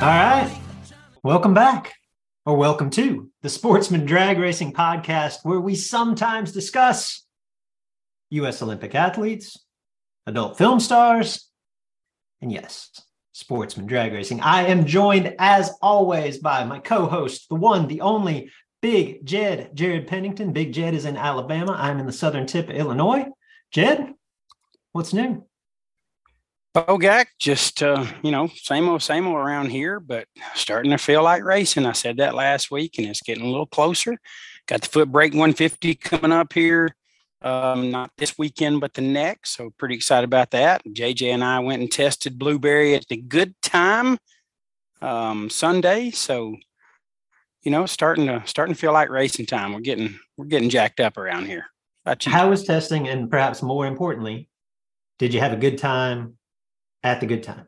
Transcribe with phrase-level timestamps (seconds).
[0.00, 0.60] All right.
[1.24, 1.92] Welcome back,
[2.46, 7.26] or welcome to the Sportsman Drag Racing Podcast, where we sometimes discuss
[8.30, 8.62] U.S.
[8.62, 9.58] Olympic athletes,
[10.24, 11.50] adult film stars,
[12.40, 12.92] and yes,
[13.32, 14.40] sportsman drag racing.
[14.40, 19.74] I am joined, as always, by my co host, the one, the only Big Jed,
[19.74, 20.52] Jared Pennington.
[20.52, 21.72] Big Jed is in Alabama.
[21.72, 23.26] I'm in the southern tip of Illinois.
[23.72, 24.14] Jed,
[24.92, 25.44] what's new?
[26.74, 31.22] Bogak, just uh, you know, same old, same old around here, but starting to feel
[31.22, 31.86] like racing.
[31.86, 34.18] I said that last week, and it's getting a little closer.
[34.66, 36.94] Got the foot brake 150 coming up here,
[37.42, 39.56] um, not this weekend, but the next.
[39.56, 40.82] So pretty excited about that.
[40.84, 44.18] JJ and I went and tested blueberry at the Good Time
[45.00, 46.10] um, Sunday.
[46.10, 46.56] So
[47.62, 49.72] you know, starting to starting to feel like racing time.
[49.72, 51.66] We're getting we're getting jacked up around here.
[52.32, 54.48] How was testing, and perhaps more importantly,
[55.18, 56.37] did you have a good time
[57.02, 57.66] at the good time?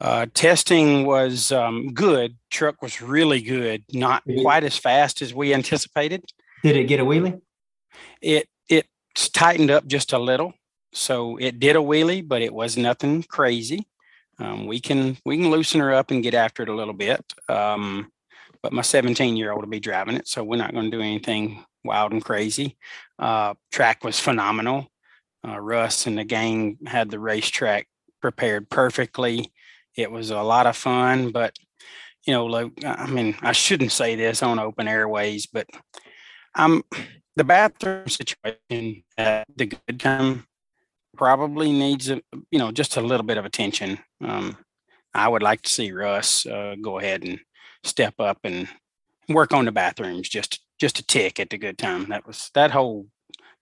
[0.00, 2.36] Uh, testing was um, good.
[2.50, 3.84] Truck was really good.
[3.92, 6.24] Not quite as fast as we anticipated.
[6.64, 7.40] Did it get a wheelie?
[8.20, 10.54] It it tightened up just a little,
[10.92, 13.86] so it did a wheelie, but it was nothing crazy.
[14.38, 17.24] Um, we can we can loosen her up and get after it a little bit.
[17.48, 18.10] Um,
[18.60, 21.02] but my 17 year old will be driving it, so we're not going to do
[21.02, 22.76] anything wild and crazy.
[23.18, 24.88] Uh, track was phenomenal.
[25.46, 27.86] Uh, Russ and the gang had the racetrack
[28.22, 29.52] prepared perfectly.
[29.96, 31.54] It was a lot of fun, but
[32.26, 35.66] you know, like I mean, I shouldn't say this on open airways, but
[36.54, 36.82] I'm
[37.36, 40.46] the bathroom situation at the good time
[41.16, 43.98] probably needs a you know just a little bit of attention.
[44.24, 44.56] Um,
[45.14, 47.38] I would like to see Russ uh, go ahead and
[47.84, 48.68] step up and
[49.28, 52.08] work on the bathrooms just just a tick at the good time.
[52.08, 53.08] That was that whole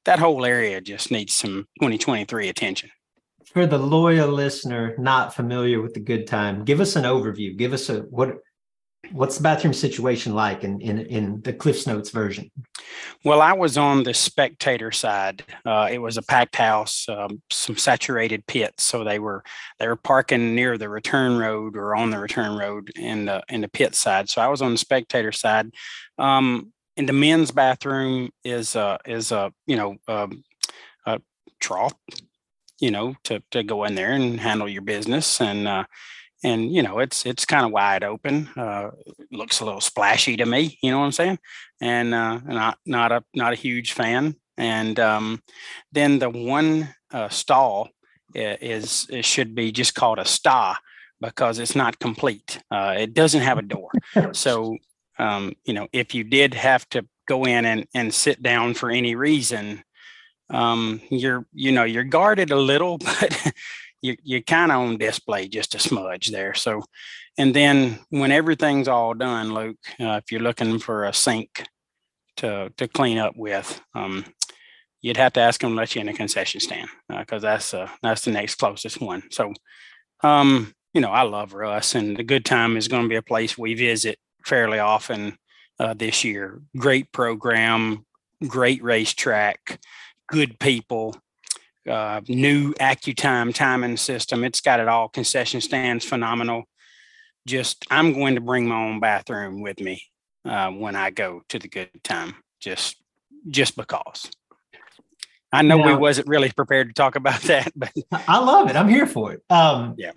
[0.05, 2.91] that whole area just needs some 2023 attention
[3.53, 7.57] for the loyal listener not familiar with the good time, give us an overview.
[7.57, 8.39] Give us a what
[9.13, 12.51] what's the bathroom situation like in in, in the Cliffs Notes version?
[13.25, 15.43] Well, I was on the spectator side.
[15.67, 19.43] Uh, it was a packed house, um, some saturated pits, so they were
[19.79, 23.63] they were parking near the return road or on the return road in the in
[23.63, 24.29] the pit side.
[24.29, 25.73] So I was on the spectator side.
[26.19, 30.45] Um, and the men's bathroom is uh, is a you know um,
[31.07, 31.21] a
[31.59, 31.95] trough
[32.81, 35.85] you know, to to go in there and handle your business and uh,
[36.43, 38.49] and you know it's it's kind of wide open.
[38.57, 38.91] Uh,
[39.31, 41.39] looks a little splashy to me, you know what I'm saying?
[41.81, 44.37] And uh, not not a not a huge fan.
[44.57, 45.43] And um,
[45.93, 47.89] then the one uh, stall
[48.35, 50.77] is it should be just called a sta,
[51.21, 52.61] because it's not complete.
[52.71, 53.91] Uh, it doesn't have a door.
[54.33, 54.77] so,
[55.19, 58.91] um, you know, if you did have to go in and, and sit down for
[58.91, 59.83] any reason,
[60.51, 63.53] um, you're, you know, you're guarded a little, but
[64.03, 66.55] you, you're kind of on display just a smudge there.
[66.55, 66.83] So,
[67.39, 71.65] and then when everything's all done, Luke, uh, if you're looking for a sink
[72.37, 74.25] to, to clean up with, um,
[75.01, 77.75] you'd have to ask them to let you in a concession stand because uh, that's
[77.75, 79.23] uh, that's the next closest one.
[79.31, 79.53] So,
[80.23, 83.23] um, you know, I love Russ, and the Good Time is going to be a
[83.23, 85.39] place we visit fairly often
[85.79, 86.61] uh, this year.
[86.77, 88.05] Great program,
[88.47, 89.81] great racetrack,
[90.31, 91.17] good people,
[91.89, 94.45] uh, new AccuTime timing system.
[94.45, 95.09] It's got it all.
[95.09, 96.65] Concession stands, phenomenal.
[97.47, 100.03] Just, I'm going to bring my own bathroom with me
[100.45, 102.97] uh, when I go to the Good Time, just
[103.49, 104.31] just because.
[105.53, 107.93] I know now, we wasn't really prepared to talk about that, but
[108.29, 108.77] I love it.
[108.77, 109.43] I'm here for it.
[109.51, 110.13] Um, yeah.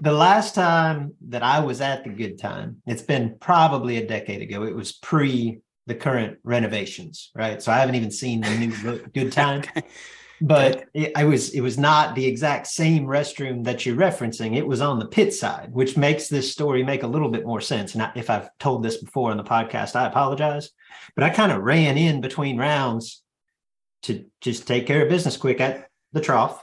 [0.00, 4.42] The last time that I was at the good time, it's been probably a decade
[4.42, 4.62] ago.
[4.62, 7.60] It was pre the current renovations, right?
[7.62, 9.64] So I haven't even seen the new good time.
[10.40, 14.56] But it, I was it was not the exact same restroom that you're referencing.
[14.56, 17.60] It was on the pit side, which makes this story make a little bit more
[17.60, 17.94] sense.
[17.94, 20.70] And if I've told this before on the podcast, I apologize.
[21.16, 23.22] But I kind of ran in between rounds
[24.02, 26.62] to just take care of business quick at the trough.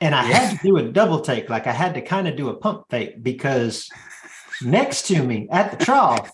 [0.00, 0.38] And I yeah.
[0.38, 2.84] had to do a double take, like I had to kind of do a pump
[2.90, 3.88] fake because
[4.62, 6.30] next to me at the trough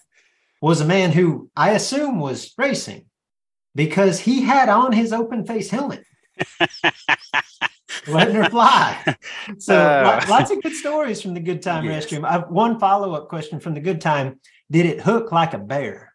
[0.61, 3.07] was a man who I assume was racing
[3.75, 6.05] because he had on his open face helmet.
[8.07, 9.17] letting her fly.
[9.59, 12.07] So uh, lots of good stories from the Good Time yes.
[12.07, 12.25] restroom.
[12.25, 14.41] I have one follow up question from the Good Time.
[14.71, 16.11] Did it hook like a bear?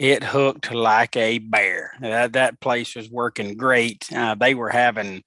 [0.00, 1.92] it hooked like a bear.
[2.00, 4.10] That, that place was working great.
[4.10, 5.22] Uh, they were having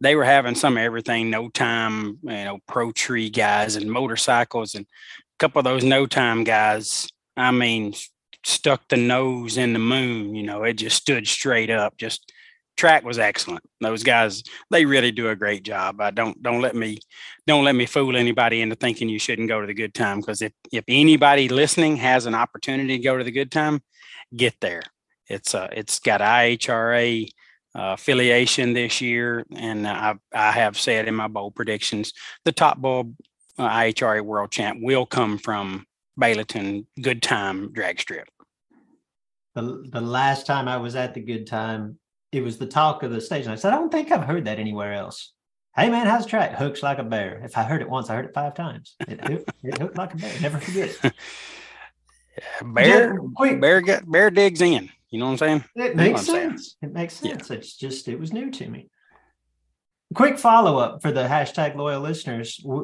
[0.00, 4.84] they were having some everything no time you know pro tree guys and motorcycles and
[4.84, 7.94] a couple of those no time guys i mean
[8.44, 11.96] stuck the nose in the moon you know it just stood straight up.
[11.96, 12.32] Just
[12.76, 13.64] track was excellent.
[13.80, 16.00] Those guys they really do a great job.
[16.00, 16.98] I don't don't let me
[17.46, 20.42] don't let me fool anybody into thinking you shouldn't go to the good time because
[20.42, 23.80] if if anybody listening has an opportunity to go to the good time
[24.34, 24.82] get there.
[25.28, 27.28] It's uh, it's got IHRA
[27.74, 32.12] uh, affiliation this year, and I I have said in my bowl predictions
[32.44, 33.14] the top bulb
[33.58, 35.86] uh, IHRA world champ will come from
[36.18, 38.28] Baileyton Good Time drag strip.
[39.54, 41.98] The the last time I was at the Good Time,
[42.32, 43.50] it was the talk of the station.
[43.50, 45.32] I said I don't think I've heard that anywhere else.
[45.74, 46.54] Hey man, how's the track?
[46.54, 47.42] Hooks like a bear.
[47.44, 48.96] If I heard it once, I heard it five times.
[49.06, 50.40] It, it, it hooked like a bear.
[50.40, 51.12] Never forget it.
[52.62, 53.60] Bear, Wait.
[53.62, 54.90] bear, get, bear digs in.
[55.10, 55.64] You know what I'm saying?
[55.74, 56.76] It makes sense.
[56.82, 57.48] It makes sense.
[57.48, 57.56] Yeah.
[57.56, 58.90] It's just it was new to me.
[60.14, 62.60] Quick follow up for the hashtag loyal listeners.
[62.64, 62.82] We,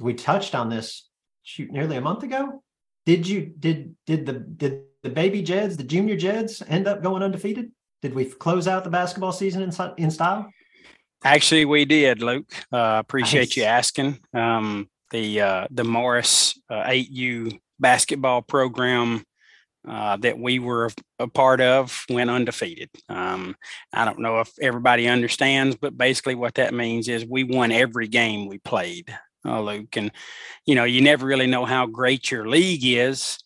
[0.00, 1.08] we touched on this
[1.42, 2.62] shoot nearly a month ago.
[3.08, 7.22] Did you did did the did the baby Jeds, the junior Jeds, end up going
[7.22, 7.72] undefeated?
[8.02, 10.52] Did we close out the basketball season in in style?
[11.24, 12.52] Actually, we did, Luke.
[12.70, 13.56] Uh, appreciate nice.
[13.56, 14.18] you asking.
[14.34, 19.24] Um, the uh, the Morris uh, 8U basketball program
[19.88, 22.90] uh, that we were a part of went undefeated.
[23.08, 23.56] Um,
[23.90, 28.06] I don't know if everybody understands, but basically what that means is we won every
[28.06, 29.96] game we played, uh, Luke.
[29.96, 30.10] And
[30.66, 33.38] you know, you never really know how great your league is.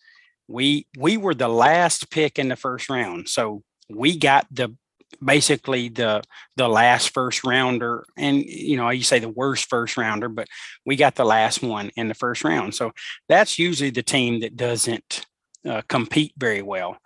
[0.48, 4.74] We we were the last pick in the first round, so we got the
[5.22, 6.22] basically the
[6.56, 10.48] the last first rounder and you know you say the worst first rounder but
[10.86, 12.92] we got the last one in the first round so
[13.28, 15.26] that's usually the team that doesn't
[15.68, 16.96] uh, compete very well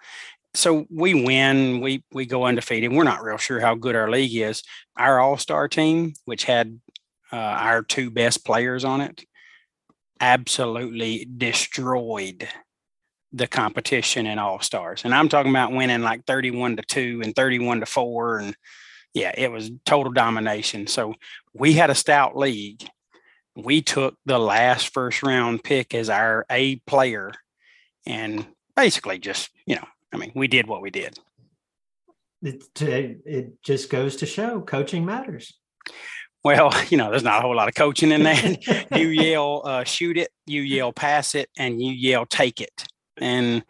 [0.55, 4.35] so we win we we go undefeated we're not real sure how good our league
[4.35, 4.63] is
[4.97, 6.81] our all-star team which had
[7.33, 9.25] uh, our two best players on it
[10.21, 12.49] absolutely destroyed
[13.33, 15.03] the competition in all stars.
[15.05, 18.39] And I'm talking about winning like 31 to 2 and 31 to 4.
[18.39, 18.57] And
[19.13, 20.87] yeah, it was total domination.
[20.87, 21.15] So
[21.53, 22.89] we had a stout league.
[23.55, 27.33] We took the last first round pick as our A player
[28.07, 31.19] and basically just, you know, I mean, we did what we did.
[32.43, 35.59] It, it just goes to show coaching matters.
[36.47, 38.87] Well, you know, there's not a whole lot of coaching in that.
[38.97, 42.87] you yell, uh, shoot it, you yell, pass it, and you yell, take it.
[43.17, 43.65] And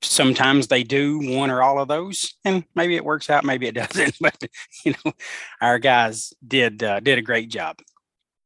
[0.00, 3.74] sometimes they do one or all of those and maybe it works out maybe it
[3.74, 4.36] doesn't but
[4.84, 5.12] you know
[5.62, 7.78] our guys did uh, did a great job.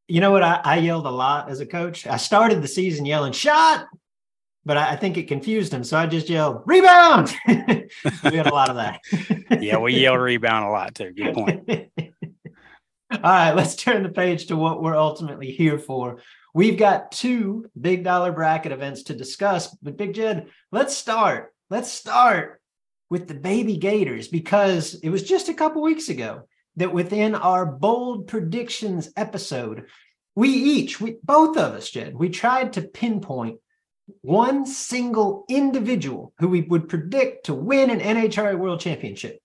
[0.07, 0.45] You know what?
[0.45, 2.07] I, I, yelled a lot as a coach.
[2.07, 3.87] I started the season yelling shot!
[4.65, 7.35] but I, I think it confused them so i just yelled rebound!
[7.47, 9.01] We had a lot of that.
[9.61, 11.13] Yeah we yelled rebound a lot too.
[11.13, 11.91] Good point
[13.11, 16.19] all right let's turn the page to what we're ultimately here for
[16.59, 21.55] We've got two big dollar bracket events to discuss, but Big Jed, let's start.
[21.71, 22.61] Let's start
[23.11, 27.65] with the baby Gators because it was just a couple weeks ago that within our
[27.67, 29.87] bold predictions episode,
[30.35, 33.59] we each, we both of us, Jed, we tried to pinpoint
[34.23, 39.39] one single individual who we would predict to win an NHRA World Championship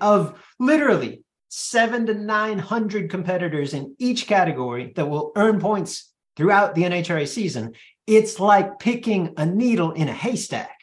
[0.00, 6.82] of literally seven to 900 competitors in each category that will earn points throughout the
[6.82, 7.74] NHRA season.
[8.06, 10.76] It's like picking a needle in a haystack.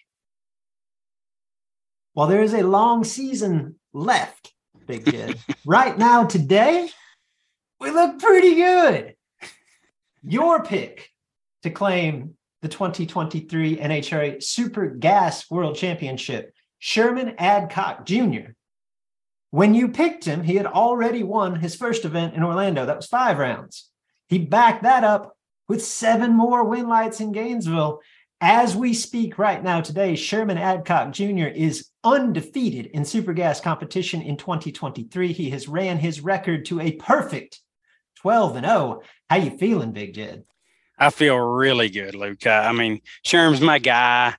[2.13, 4.53] While there is a long season left,
[4.87, 6.89] Big Kid, right now, today,
[7.79, 9.15] we look pretty good.
[10.23, 11.09] Your pick
[11.63, 18.53] to claim the 2023 NHRA Super Gas World Championship, Sherman Adcock Jr.
[19.55, 22.85] When you picked him, he had already won his first event in Orlando.
[22.85, 23.89] That was five rounds.
[24.27, 25.37] He backed that up
[25.69, 28.01] with seven more win lights in Gainesville.
[28.41, 31.47] As we speak right now today, Sherman Adcock Jr.
[31.47, 35.31] is undefeated in super gas competition in 2023.
[35.31, 37.61] He has ran his record to a perfect
[38.17, 39.03] 12 and 0.
[39.29, 40.43] How you feeling, Big Jed?
[40.99, 42.45] I feel really good, Luke.
[42.45, 44.35] I mean, Sherm's my guy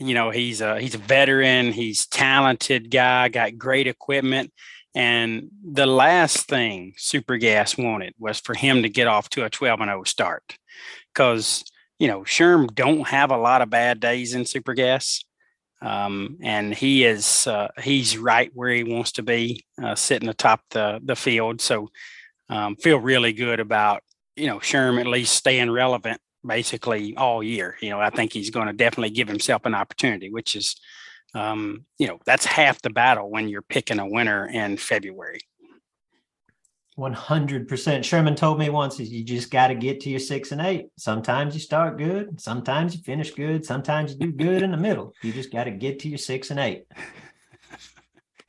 [0.00, 4.52] you know he's a he's a veteran he's talented guy got great equipment.
[4.92, 9.50] And the last thing super gas wanted was for him to get off to a
[9.50, 10.56] 12 and 0 start.
[11.12, 11.64] Because
[11.98, 15.22] you know sherm don't have a lot of bad days in super gas
[15.82, 20.60] um, and he is uh, he's right where he wants to be uh, sitting atop
[20.70, 21.60] the the field.
[21.60, 21.88] So
[22.48, 24.02] um, feel really good about
[24.36, 27.76] you know sherm at least staying relevant basically all year.
[27.80, 30.76] You know, I think he's going to definitely give himself an opportunity, which is,
[31.34, 35.40] um, you know, that's half the battle when you're picking a winner in February.
[36.98, 38.04] 100%.
[38.04, 40.88] Sherman told me once is you just got to get to your six and eight.
[40.98, 45.14] Sometimes you start good, sometimes you finish good, sometimes you do good in the middle.
[45.22, 46.84] You just got to get to your six and eight.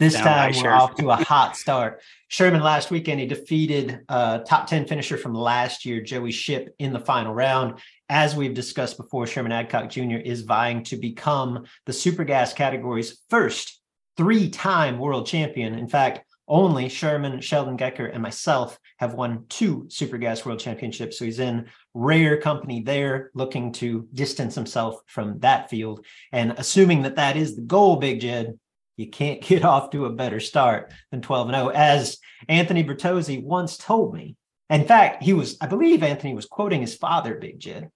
[0.01, 2.01] This time we're off to a hot start.
[2.27, 6.91] Sherman last weekend, he defeated uh, top 10 finisher from last year, Joey Ship, in
[6.91, 7.77] the final round.
[8.10, 10.15] As we've discussed before, Sherman Adcock Jr.
[10.15, 13.79] is vying to become the super gas category's first
[14.17, 15.75] three time world champion.
[15.75, 21.20] In fact, only Sherman, Sheldon Gecker, and myself have won two Super Gas World Championships.
[21.20, 26.03] So he's in rare company there, looking to distance himself from that field.
[26.31, 28.58] And assuming that that is the goal, Big Jed,
[29.01, 31.70] you can't get off to a better start than 12 and 0.
[31.70, 32.17] As
[32.48, 34.36] Anthony Bertozzi once told me,
[34.70, 37.89] in fact, he was, I believe Anthony was quoting his father, Big Jed.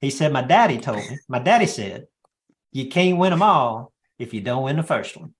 [0.00, 2.06] He said, My daddy told me, my daddy said,
[2.72, 5.34] you can't win them all if you don't win the first one.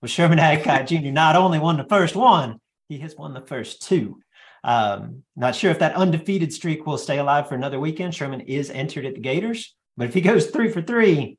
[0.00, 1.10] Well, Sherman Adcock Jr.
[1.10, 4.20] not only won the first one, he has won the first two.
[4.64, 8.14] Um, not sure if that undefeated streak will stay alive for another weekend.
[8.14, 11.38] Sherman is entered at the Gators, but if he goes three for three,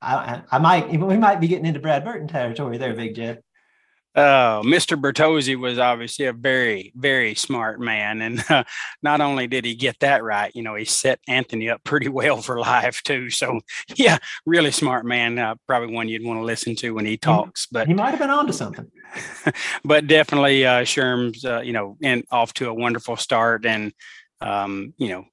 [0.00, 3.42] I, I might we might be getting into Brad Burton territory there, Big Jed.
[4.18, 5.00] Uh, Mr.
[5.00, 8.20] Bertozzi was obviously a very, very smart man.
[8.20, 8.64] And uh,
[9.00, 12.42] not only did he get that right, you know, he set Anthony up pretty well
[12.42, 13.30] for life, too.
[13.30, 13.60] So,
[13.94, 15.38] yeah, really smart man.
[15.38, 17.66] Uh, probably one you'd want to listen to when he talks.
[17.70, 18.90] But he might have been onto something.
[19.84, 23.64] but definitely, uh, Sherm's, uh, you know, and off to a wonderful start.
[23.66, 23.92] And,
[24.40, 25.26] um, you know,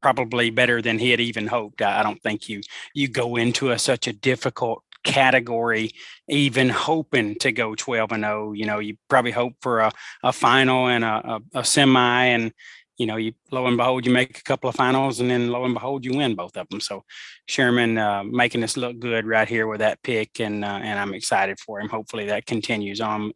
[0.00, 1.82] probably better than he had even hoped.
[1.82, 2.60] I don't think you
[2.94, 5.92] you go into a, such a difficult category
[6.28, 9.92] even hoping to go 12 and 0 you know you probably hope for a,
[10.24, 12.52] a final and a, a, a semi and
[12.98, 15.64] you know you lo and behold you make a couple of finals and then lo
[15.64, 17.04] and behold you win both of them so
[17.46, 21.14] sherman uh, making us look good right here with that pick and uh, and i'm
[21.14, 21.88] excited for him.
[21.88, 23.32] Hopefully that continues on.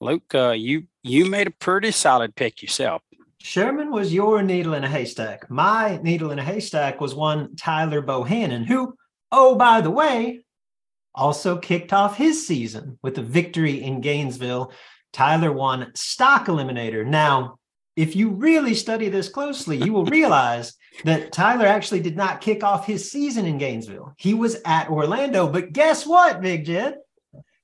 [0.00, 3.02] Luke uh, you you made a pretty solid pick yourself
[3.44, 5.50] Sherman was your needle in a haystack.
[5.50, 8.94] My needle in a haystack was one Tyler Bohannon, who,
[9.30, 10.46] oh, by the way,
[11.14, 14.72] also kicked off his season with a victory in Gainesville.
[15.12, 17.06] Tyler won stock eliminator.
[17.06, 17.58] Now,
[17.96, 20.72] if you really study this closely, you will realize
[21.04, 24.14] that Tyler actually did not kick off his season in Gainesville.
[24.16, 26.96] He was at Orlando, but guess what, Big Jed?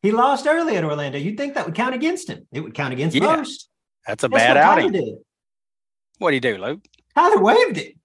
[0.03, 1.17] He lost early at Orlando.
[1.17, 2.47] You'd think that would count against him.
[2.53, 3.71] It would count against yeah, most.
[4.07, 4.85] That's a Guess bad outing.
[4.85, 5.15] What did
[6.33, 6.81] he do, Luke?
[7.15, 7.97] Tyler waved it.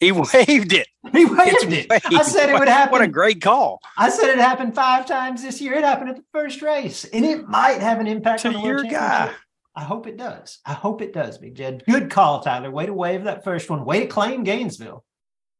[0.00, 0.88] He waved it.
[1.12, 1.90] He waved it.
[1.90, 2.14] Waved.
[2.14, 2.92] I said it would happen.
[2.92, 3.80] What a great call.
[3.98, 5.74] I said it happened five times this year.
[5.74, 8.82] It happened at the first race, and it might have an impact on the your
[8.82, 9.30] guy.
[9.76, 10.58] I hope it does.
[10.64, 11.84] I hope it does, Big Jed.
[11.88, 12.70] Good call, Tyler.
[12.70, 13.84] Way to wave that first one.
[13.84, 15.04] Way to claim Gainesville.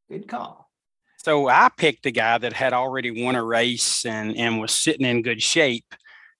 [0.09, 0.69] Good call.
[1.17, 5.05] So I picked a guy that had already won a race and and was sitting
[5.05, 5.93] in good shape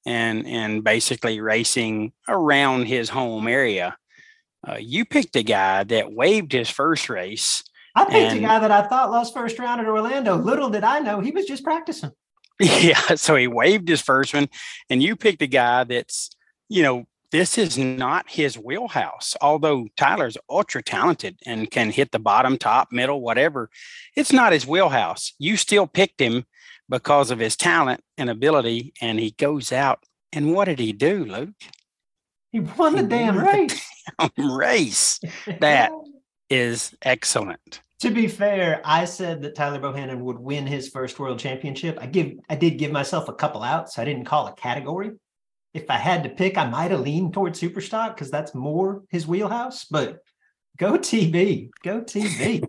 [0.08, 3.96] and and basically racing around his home area
[4.68, 7.64] uh, you picked a guy that waived his first race.
[7.96, 10.38] I picked and, a guy that I thought lost first round at Orlando.
[10.38, 12.12] Little did I know he was just practicing.
[12.60, 14.48] Yeah, so he waived his first one,
[14.88, 16.30] and you picked a guy that's,
[16.70, 19.36] you know, this is not his wheelhouse.
[19.42, 23.72] Although Tyler's ultra talented and can hit the bottom, top, middle, whatever,
[24.16, 25.34] it's not his wheelhouse.
[25.40, 26.46] You still picked him
[26.88, 30.04] because of his talent and ability, and he goes out.
[30.32, 31.56] And what did he do, Luke?
[32.52, 33.88] He won the he damn race.
[34.20, 35.20] The damn race.
[35.60, 35.92] That
[36.50, 37.82] is excellent.
[38.02, 42.00] To be fair, I said that Tyler Bohannon would win his first world championship.
[42.02, 44.00] I give I did give myself a couple outs.
[44.00, 45.12] I didn't call a category.
[45.74, 49.28] If I had to pick, I might have leaned towards Superstock because that's more his
[49.28, 49.86] wheelhouse.
[49.86, 50.18] But
[50.78, 52.66] go TB, go TB.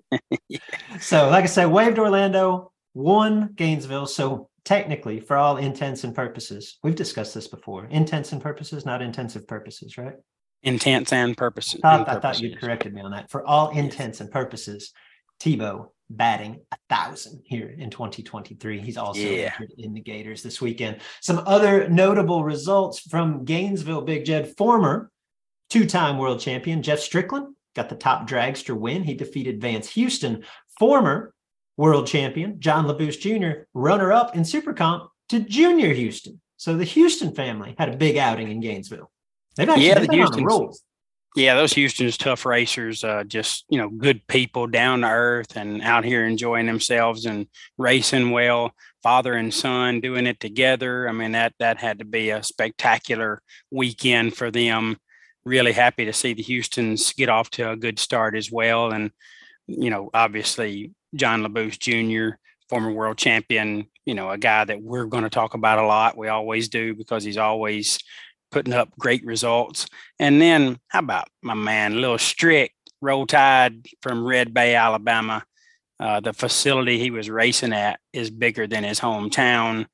[0.48, 0.58] yeah.
[1.00, 4.06] So, like I said, waived Orlando, won Gainesville.
[4.06, 7.86] So technically, for all intents and purposes, we've discussed this before.
[7.86, 10.14] Intents and purposes, not intensive purposes, right?
[10.62, 11.80] Intents and purposes.
[11.82, 13.30] I, I thought you corrected me on that.
[13.30, 14.92] For all intents and purposes,
[15.40, 18.80] Tebow batting a thousand here in 2023.
[18.80, 19.54] He's also yeah.
[19.78, 20.98] in the Gators this weekend.
[21.20, 25.10] Some other notable results from Gainesville Big Jed, former
[25.70, 29.02] two-time world champion Jeff Strickland got the top dragster win.
[29.02, 30.44] He defeated Vance Houston,
[30.78, 31.34] former
[31.76, 36.40] world champion John Labbous Jr., runner up in Super Comp to Junior Houston.
[36.56, 39.10] So the Houston family had a big outing in Gainesville.
[39.56, 40.82] They've actually yeah, the Houston rolls.
[41.34, 45.80] Yeah, those Houston's tough racers, uh, just you know, good people, down to earth, and
[45.80, 47.46] out here enjoying themselves and
[47.78, 48.72] racing well.
[49.02, 51.08] Father and son doing it together.
[51.08, 54.98] I mean, that that had to be a spectacular weekend for them.
[55.44, 59.10] Really happy to see the Houston's get off to a good start as well, and
[59.66, 62.36] you know, obviously John Labbous Jr.,
[62.68, 66.16] former world champion, you know, a guy that we're going to talk about a lot.
[66.16, 67.98] We always do because he's always
[68.50, 69.86] putting up great results.
[70.18, 75.44] And then how about my man, Little Strick, Roll Tide from Red Bay, Alabama.
[75.98, 79.86] Uh, the facility he was racing at is bigger than his hometown,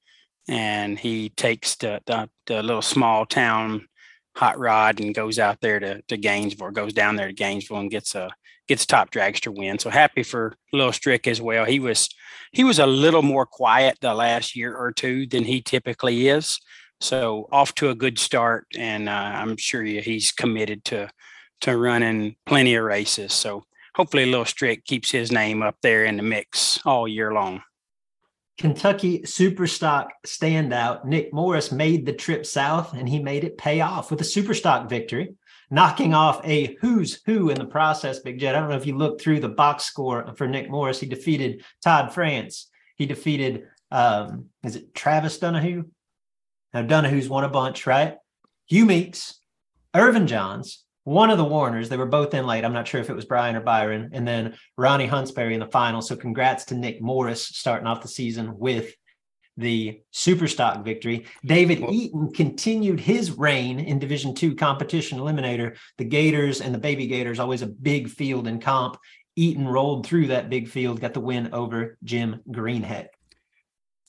[0.49, 3.87] and he takes the, the, the little small town
[4.35, 7.91] hot rod and goes out there to, to Gainesville, goes down there to Gainesville and
[7.91, 8.31] gets a
[8.69, 9.79] gets top dragster win.
[9.79, 11.65] So happy for Little Strick as well.
[11.65, 12.09] He was
[12.53, 16.59] he was a little more quiet the last year or two than he typically is.
[17.01, 21.11] So off to a good start, and uh, I'm sure he's committed to
[21.63, 23.33] to running plenty of races.
[23.33, 27.63] So hopefully, Little Strick keeps his name up there in the mix all year long.
[28.59, 34.11] Kentucky Superstock standout Nick Morris made the trip south, and he made it pay off
[34.11, 35.35] with a Superstock victory,
[35.71, 38.21] knocking off a who's who in the process.
[38.21, 38.55] Big Jed.
[38.55, 41.01] I don't know if you looked through the box score for Nick Morris.
[41.01, 42.71] He defeated Todd France.
[42.97, 45.85] He defeated um, is it Travis Donahue?
[46.75, 48.17] Now, Donahue's won a bunch, right?
[48.67, 49.41] Hugh Meeks,
[49.95, 51.89] Irvin Johns, one of the Warners.
[51.89, 52.65] They were both in late.
[52.65, 54.11] I'm not sure if it was Brian or Byron.
[54.13, 56.03] And then Ronnie Huntsberry in the final.
[56.03, 58.93] So congrats to Nick Morris starting off the season with
[59.59, 61.27] the Superstock victory.
[61.45, 65.77] David Eaton continued his reign in Division Two competition eliminator.
[65.99, 68.97] The Gators and the Baby Gators, always a big field in comp.
[69.37, 73.09] Eaton rolled through that big field, got the win over Jim Greenhead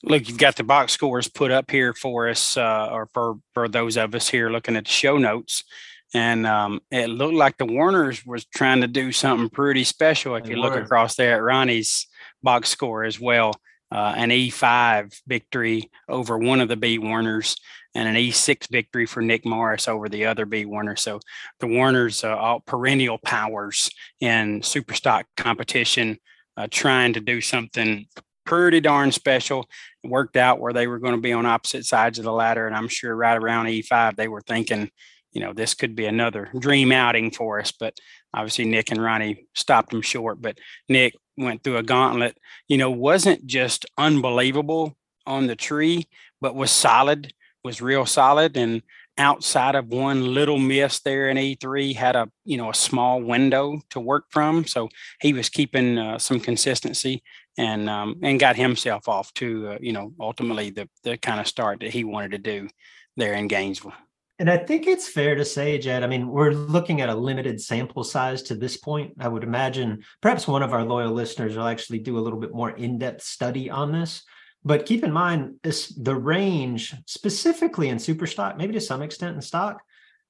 [0.02, 3.68] look, you've got the box scores put up here for us, uh, or for for
[3.68, 5.64] those of us here looking at the show notes.
[6.12, 10.34] And um, it looked like the Warners was trying to do something pretty special.
[10.34, 10.62] If they you were.
[10.62, 12.08] look across there at Ronnie's
[12.42, 13.54] box score as well,
[13.92, 17.56] uh, an E5 victory over one of the B Warners,
[17.94, 20.96] and an E6 victory for Nick Morris over the other B Warner.
[20.96, 21.20] So
[21.58, 26.18] the Warners, uh, all perennial powers in super stock competition,
[26.56, 28.06] uh, trying to do something
[28.46, 29.68] pretty darn special.
[30.02, 32.66] It worked out where they were going to be on opposite sides of the ladder.
[32.66, 34.90] And I'm sure right around E5, they were thinking,
[35.32, 37.72] you know, this could be another dream outing for us.
[37.72, 37.94] But
[38.34, 40.40] obviously, Nick and Ronnie stopped them short.
[40.40, 46.08] But Nick went through a gauntlet, you know, wasn't just unbelievable on the tree,
[46.40, 47.32] but was solid,
[47.64, 48.56] was real solid.
[48.56, 48.82] And
[49.18, 53.80] outside of one little miss there in E3 had a you know a small window
[53.90, 54.88] to work from so
[55.20, 57.22] he was keeping uh, some consistency
[57.58, 61.46] and um, and got himself off to uh, you know ultimately the the kind of
[61.46, 62.68] start that he wanted to do
[63.16, 63.92] there in Gainesville.
[64.40, 67.60] And I think it's fair to say, Jed, I mean, we're looking at a limited
[67.60, 69.12] sample size to this point.
[69.20, 72.54] I would imagine perhaps one of our loyal listeners will actually do a little bit
[72.54, 74.22] more in depth study on this.
[74.64, 79.36] But keep in mind this, the range, specifically in super stock, maybe to some extent
[79.36, 79.82] in stock.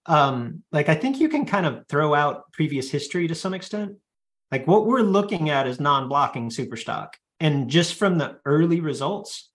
[0.06, 3.92] Um, like I think you can kind of throw out previous history to some extent.
[4.50, 7.16] Like what we're looking at is non-blocking super stock.
[7.38, 9.49] And just from the early results,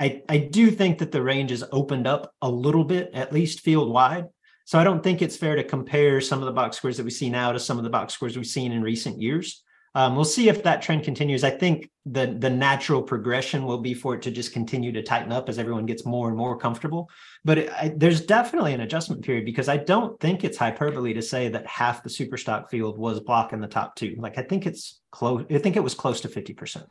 [0.00, 3.60] I, I do think that the range has opened up a little bit, at least
[3.60, 4.26] field wide.
[4.64, 7.10] So I don't think it's fair to compare some of the box scores that we
[7.10, 9.62] see now to some of the box scores we've seen in recent years.
[9.94, 11.42] Um, we'll see if that trend continues.
[11.42, 15.32] I think the the natural progression will be for it to just continue to tighten
[15.32, 17.08] up as everyone gets more and more comfortable.
[17.44, 21.22] But it, I, there's definitely an adjustment period because I don't think it's hyperbole to
[21.22, 24.14] say that half the superstock field was blocking the top two.
[24.18, 25.46] Like I think it's close.
[25.50, 26.86] I think it was close to fifty percent.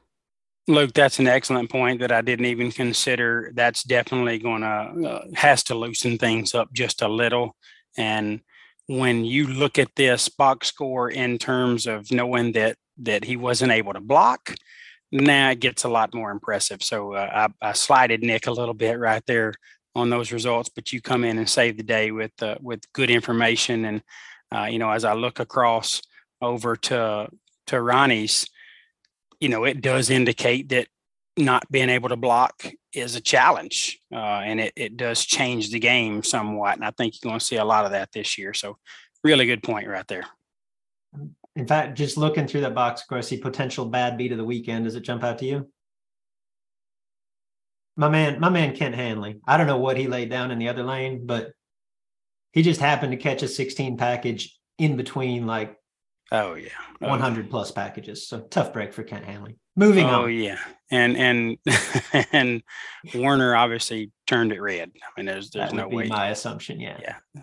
[0.69, 3.51] Luke, that's an excellent point that I didn't even consider.
[3.56, 7.56] That's definitely going to uh, has to loosen things up just a little.
[7.97, 8.41] And
[8.88, 13.71] when you look at this box score in terms of knowing that that he wasn't
[13.71, 14.56] able to block,
[15.12, 16.84] now it gets a lot more impressive.
[16.84, 19.53] So uh, I, I slided Nick a little bit right there
[19.95, 23.10] on those results, but you come in and save the day with uh, with good
[23.10, 23.86] information.
[23.86, 24.01] And
[24.53, 26.01] uh, you know, as I look across
[26.41, 27.30] over to
[27.67, 28.47] to Ronnie's
[29.39, 30.88] you know, it does indicate that
[31.38, 35.80] not being able to block is a challenge, uh, and it, it does change the
[35.80, 36.76] game somewhat.
[36.76, 38.54] And I think you're going to see a lot of that this year.
[38.54, 38.78] So,
[39.23, 40.26] really good point right there.
[41.56, 44.45] In fact, just looking through that box, of course, see potential bad beat of the
[44.45, 44.86] weekend.
[44.86, 45.71] Does it jump out to you?
[47.95, 49.39] My man, my man Kent Hanley.
[49.47, 51.52] I don't know what he laid down in the other lane, but
[52.52, 55.76] he just happened to catch a 16 package in between like
[56.32, 56.70] Oh yeah,
[57.02, 58.28] oh, 100 plus packages.
[58.28, 59.58] So tough break for Kent Hanley.
[59.76, 60.24] Moving oh, on.
[60.24, 60.60] Oh yeah,
[60.92, 61.58] and and
[62.34, 62.63] and
[63.16, 64.92] Warner obviously turned it red.
[64.96, 66.08] I mean, there's there's that no way.
[66.08, 66.98] My assumption, yeah.
[67.02, 67.42] Yeah.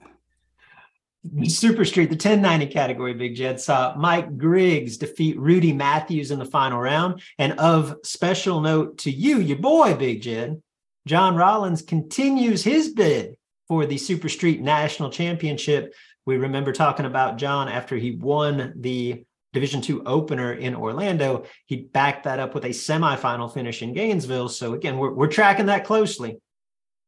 [1.44, 6.44] Super Street, the 1090 category, Big Jed saw Mike Griggs defeat Rudy Matthews in the
[6.44, 7.22] final round.
[7.38, 10.62] And of special note to you, your boy, Big Jed,
[11.06, 13.36] John Rollins continues his bid
[13.68, 15.94] for the Super Street National Championship
[16.26, 21.44] we remember talking about John after he won the Division two opener in Orlando.
[21.66, 24.48] He backed that up with a semifinal finish in Gainesville.
[24.48, 26.38] So again, we're, we're tracking that closely.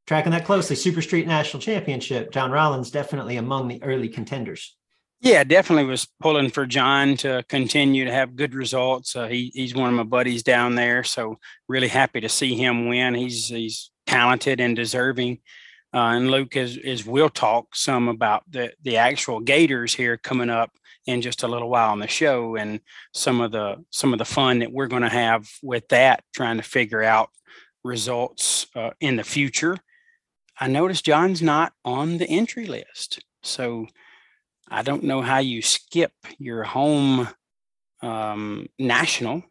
[0.07, 0.77] Tracking that closely.
[0.77, 2.31] Super Street National Championship.
[2.31, 4.77] John Rollins definitely among the early contenders.
[5.21, 9.17] Yeah, definitely was pulling for John to continue to have good results.
[9.17, 12.87] Uh, he, he's one of my buddies down there, so really happy to see him
[12.87, 13.15] win.
[13.15, 15.41] He's he's talented and deserving.
[15.97, 20.51] Uh, and Luke is, is we'll talk some about the the actual Gators here coming
[20.51, 20.71] up
[21.07, 22.81] in just a little while on the show and
[23.15, 26.59] some of the some of the fun that we're going to have with that trying
[26.59, 27.31] to figure out
[27.83, 29.79] results uh, in the future.
[30.61, 33.87] I noticed john's not on the entry list so
[34.69, 37.29] i don't know how you skip your home
[38.03, 39.43] um, national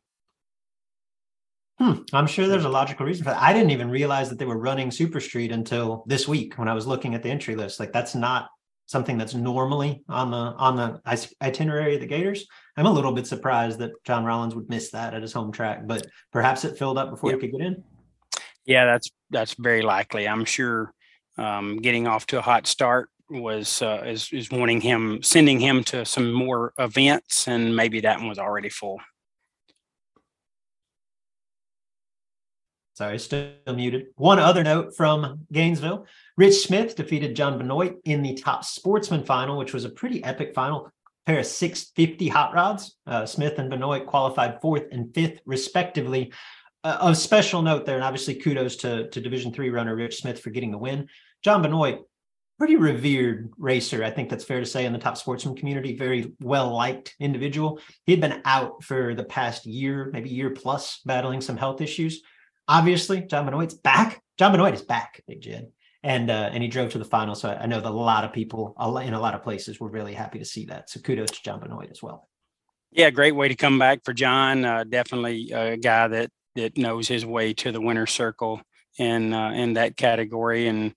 [1.78, 1.94] Hmm.
[2.14, 3.42] I'm sure there's a logical reason for that.
[3.42, 6.74] I didn't even realize that they were running Super Street until this week when I
[6.74, 7.80] was looking at the entry list.
[7.80, 8.50] Like that's not
[8.86, 11.02] something that's normally on the on the
[11.42, 12.48] itinerary of the Gators.
[12.78, 15.86] I'm a little bit surprised that John Rollins would miss that at his home track,
[15.86, 17.42] but perhaps it filled up before yep.
[17.42, 17.84] he could get in.
[18.66, 20.28] Yeah, that's that's very likely.
[20.28, 20.94] I'm sure
[21.38, 25.84] um, getting off to a hot start was uh, is is wanting him sending him
[25.86, 29.00] to some more events, and maybe that one was already full.
[32.96, 34.08] Sorry, still muted.
[34.16, 39.58] One other note from Gainesville Rich Smith defeated John Benoit in the top sportsman final,
[39.58, 40.90] which was a pretty epic final.
[41.26, 42.96] Pair of 650 hot rods.
[43.06, 46.32] Uh, Smith and Benoit qualified fourth and fifth, respectively.
[46.86, 50.40] Uh, of special note there, and obviously kudos to, to Division three runner Rich Smith
[50.40, 51.10] for getting the win.
[51.44, 52.00] John Benoit,
[52.58, 54.06] pretty revered racer.
[54.06, 57.82] I think that's fair to say in the top sportsman community, very well liked individual.
[58.06, 62.22] He had been out for the past year, maybe year plus, battling some health issues
[62.68, 64.22] obviously John Benoit's back.
[64.38, 65.72] John Benoit is back, Big Jed.
[66.04, 67.34] And uh, and he drove to the final.
[67.34, 70.14] So I know that a lot of people in a lot of places were really
[70.14, 70.90] happy to see that.
[70.90, 72.30] So kudos to John Benoit as well.
[72.92, 74.66] Yeah, great way to come back for John.
[74.66, 78.62] Uh, definitely a guy that that knows his way to the winner's circle
[79.00, 80.68] in uh, in that category.
[80.68, 80.94] And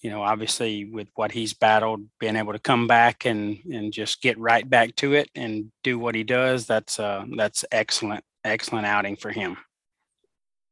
[0.00, 4.22] you know, obviously with what he's battled, being able to come back and and just
[4.22, 8.86] get right back to it and do what he does, that's uh, that's excellent, excellent
[8.86, 9.56] outing for him.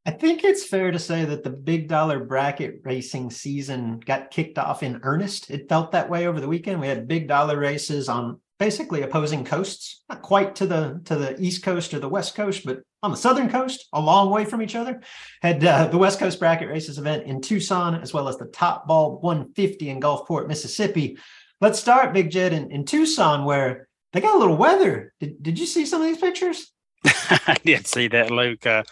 [0.06, 4.58] I think it's fair to say that the big dollar bracket racing season got kicked
[4.58, 5.50] off in earnest.
[5.50, 6.80] It felt that way over the weekend.
[6.80, 11.38] We had big dollar races on basically opposing coasts, not quite to the to the
[11.40, 14.62] east coast or the west coast, but on the southern coast, a long way from
[14.62, 15.00] each other.
[15.42, 18.86] Had uh, the West Coast bracket races event in Tucson, as well as the Top
[18.86, 21.18] Bulb 150 in Gulfport, Mississippi.
[21.60, 25.14] Let's start, Big Jed, in, in Tucson, where they got a little weather.
[25.20, 26.72] Did, did you see some of these pictures?
[27.46, 28.66] I did see that, Luke.
[28.66, 28.82] Uh,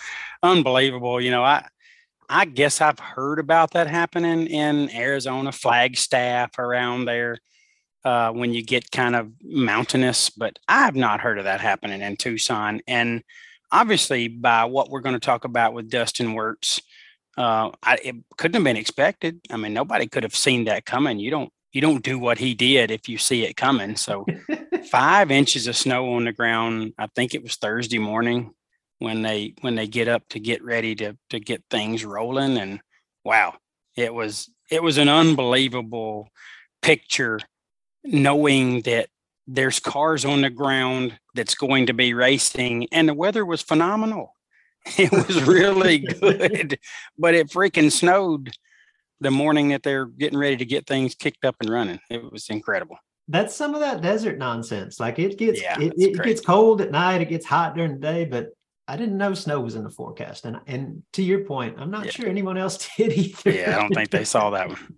[0.42, 1.20] unbelievable.
[1.20, 1.66] You know, I
[2.28, 7.38] I guess I've heard about that happening in Arizona, Flagstaff around there
[8.04, 12.02] uh, when you get kind of mountainous, but I have not heard of that happening
[12.02, 12.80] in Tucson.
[12.86, 13.22] And
[13.72, 16.82] obviously, by what we're going to talk about with Dustin Wirtz,
[17.38, 19.40] uh, I, it couldn't have been expected.
[19.50, 21.18] I mean, nobody could have seen that coming.
[21.18, 23.96] You don't you don't do what he did if you see it coming.
[23.96, 24.26] So
[24.90, 26.94] five inches of snow on the ground.
[26.98, 28.54] I think it was Thursday morning
[28.98, 32.58] when they when they get up to get ready to to get things rolling.
[32.58, 32.80] And
[33.24, 33.54] wow,
[33.96, 36.28] it was it was an unbelievable
[36.82, 37.40] picture
[38.04, 39.08] knowing that
[39.46, 44.34] there's cars on the ground that's going to be racing and the weather was phenomenal.
[44.96, 46.78] It was really good,
[47.18, 48.52] but it freaking snowed
[49.20, 51.98] the morning that they're getting ready to get things kicked up and running.
[52.08, 52.96] It was incredible.
[53.28, 54.98] That's some of that desert nonsense.
[54.98, 58.00] Like it gets yeah, it, it gets cold at night, it gets hot during the
[58.00, 58.48] day, but
[58.88, 60.46] I didn't know snow was in the forecast.
[60.46, 62.10] And and to your point, I'm not yeah.
[62.12, 63.50] sure anyone else did either.
[63.50, 64.94] Yeah, I don't think they saw that one.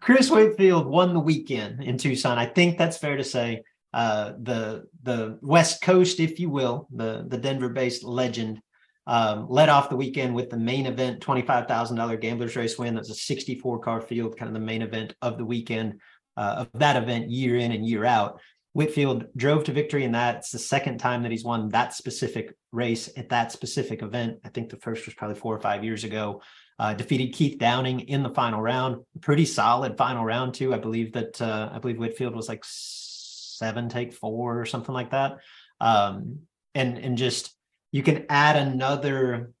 [0.00, 2.38] Chris Whitfield won the weekend in Tucson.
[2.38, 3.62] I think that's fair to say.
[3.94, 8.60] Uh, the the West Coast, if you will, the the Denver-based legend,
[9.06, 12.76] um, led off the weekend with the main event, twenty five thousand dollar gamblers race
[12.76, 12.96] win.
[12.96, 16.00] That's a sixty four car field, kind of the main event of the weekend
[16.36, 18.40] uh, of that event, year in and year out.
[18.72, 20.36] Whitfield drove to victory in that.
[20.36, 24.40] It's the second time that he's won that specific race at that specific event.
[24.44, 26.42] I think the first was probably four or five years ago.
[26.76, 29.04] Uh, defeated Keith Downing in the final round.
[29.20, 30.74] Pretty solid final round too.
[30.74, 35.12] I believe that uh, I believe Whitfield was like seven take four or something like
[35.12, 35.38] that.
[35.80, 36.40] Um,
[36.74, 37.54] and and just
[37.92, 39.52] you can add another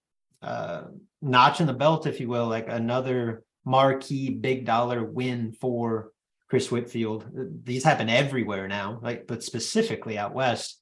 [0.42, 0.82] uh,
[1.22, 6.10] notch in the belt, if you will, like another marquee big dollar win for
[6.54, 7.26] Chris Whitfield.
[7.64, 10.80] These happen everywhere now, like but specifically out west.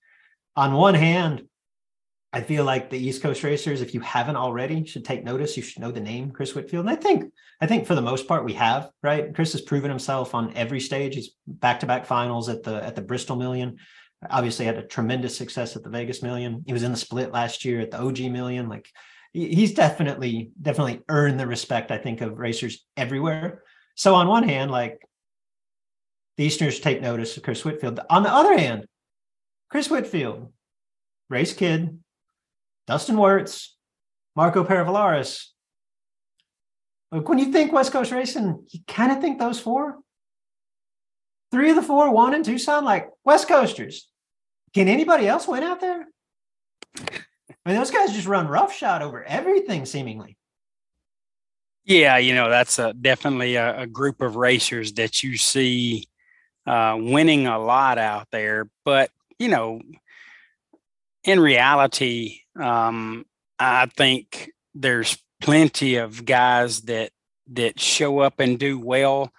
[0.54, 1.44] On one hand,
[2.30, 5.56] I feel like the East Coast racers, if you haven't already, should take notice.
[5.56, 6.84] You should know the name Chris Whitfield.
[6.84, 7.32] And I think,
[7.62, 9.34] I think for the most part, we have, right?
[9.34, 11.14] Chris has proven himself on every stage.
[11.14, 13.78] He's back-to-back finals at the at the Bristol Million.
[14.28, 16.64] Obviously, had a tremendous success at the Vegas Million.
[16.66, 18.68] He was in the split last year at the OG Million.
[18.68, 18.90] Like
[19.32, 23.62] he's definitely, definitely earned the respect, I think, of racers everywhere.
[23.94, 25.00] So on one hand, like
[26.42, 28.00] the Easterners take notice of Chris Whitfield.
[28.10, 28.86] On the other hand,
[29.70, 30.52] Chris Whitfield,
[31.30, 32.00] race kid,
[32.88, 33.76] Dustin Wirtz,
[34.34, 35.46] Marco Paravallaris.
[37.12, 39.98] Like when you think West Coast racing, you kind of think those four.
[41.52, 44.08] Three of the four won in Tucson, like West Coasters.
[44.74, 46.08] Can anybody else win out there?
[46.96, 50.36] I mean, those guys just run roughshod over everything, seemingly.
[51.84, 56.06] Yeah, you know that's a, definitely a, a, group of racers that you see
[56.66, 58.68] uh, winning a lot out there.
[58.84, 59.80] But you know,
[61.24, 63.24] in reality, um,
[63.58, 67.10] I think there's plenty of guys that
[67.52, 69.32] that show up and do well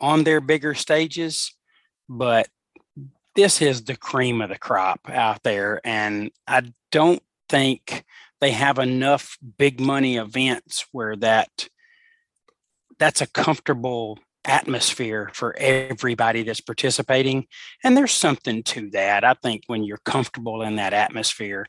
[0.00, 1.54] on their bigger stages,
[2.08, 2.48] but
[3.34, 8.04] this is the cream of the crop out there, and I don't think
[8.40, 11.68] they have enough big money events where that
[12.98, 17.46] that's a comfortable atmosphere for everybody that's participating
[17.84, 21.66] and there's something to that i think when you're comfortable in that atmosphere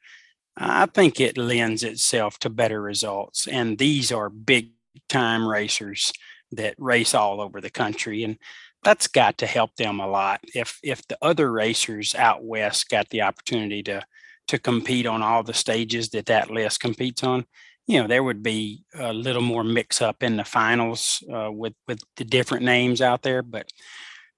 [0.55, 3.47] I think it lends itself to better results.
[3.47, 4.71] And these are big
[5.09, 6.13] time racers
[6.51, 8.23] that race all over the country.
[8.23, 8.38] And
[8.83, 10.41] that's got to help them a lot.
[10.53, 14.03] If if the other racers out west got the opportunity to
[14.49, 17.45] to compete on all the stages that that list competes on,
[17.87, 21.73] you know, there would be a little more mix up in the finals uh, with
[21.87, 23.41] with the different names out there.
[23.41, 23.67] But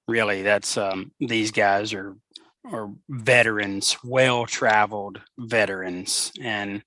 [0.07, 2.15] really, that's um, these guys are
[2.71, 6.83] or veterans, well traveled veterans, and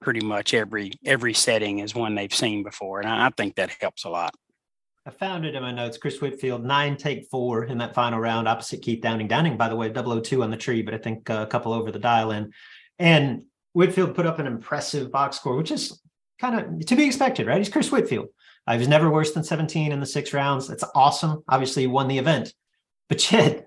[0.00, 3.70] pretty much every every setting is one they've seen before, and I, I think that
[3.80, 4.34] helps a lot.
[5.06, 5.98] I found it in my notes.
[5.98, 9.28] Chris Whitfield, nine take four in that final round, opposite Keith Downing.
[9.28, 11.92] Downing, by the way, 002 on the tree, but I think uh, a couple over
[11.92, 12.52] the dial in.
[12.98, 13.42] And
[13.74, 16.00] Whitfield put up an impressive box score, which is
[16.40, 17.58] kind of to be expected, right?
[17.58, 18.28] He's Chris Whitfield.
[18.66, 20.66] Uh, he was never worse than 17 in the six rounds.
[20.66, 21.44] That's awesome.
[21.48, 22.54] Obviously, he won the event.
[23.08, 23.66] But Chad,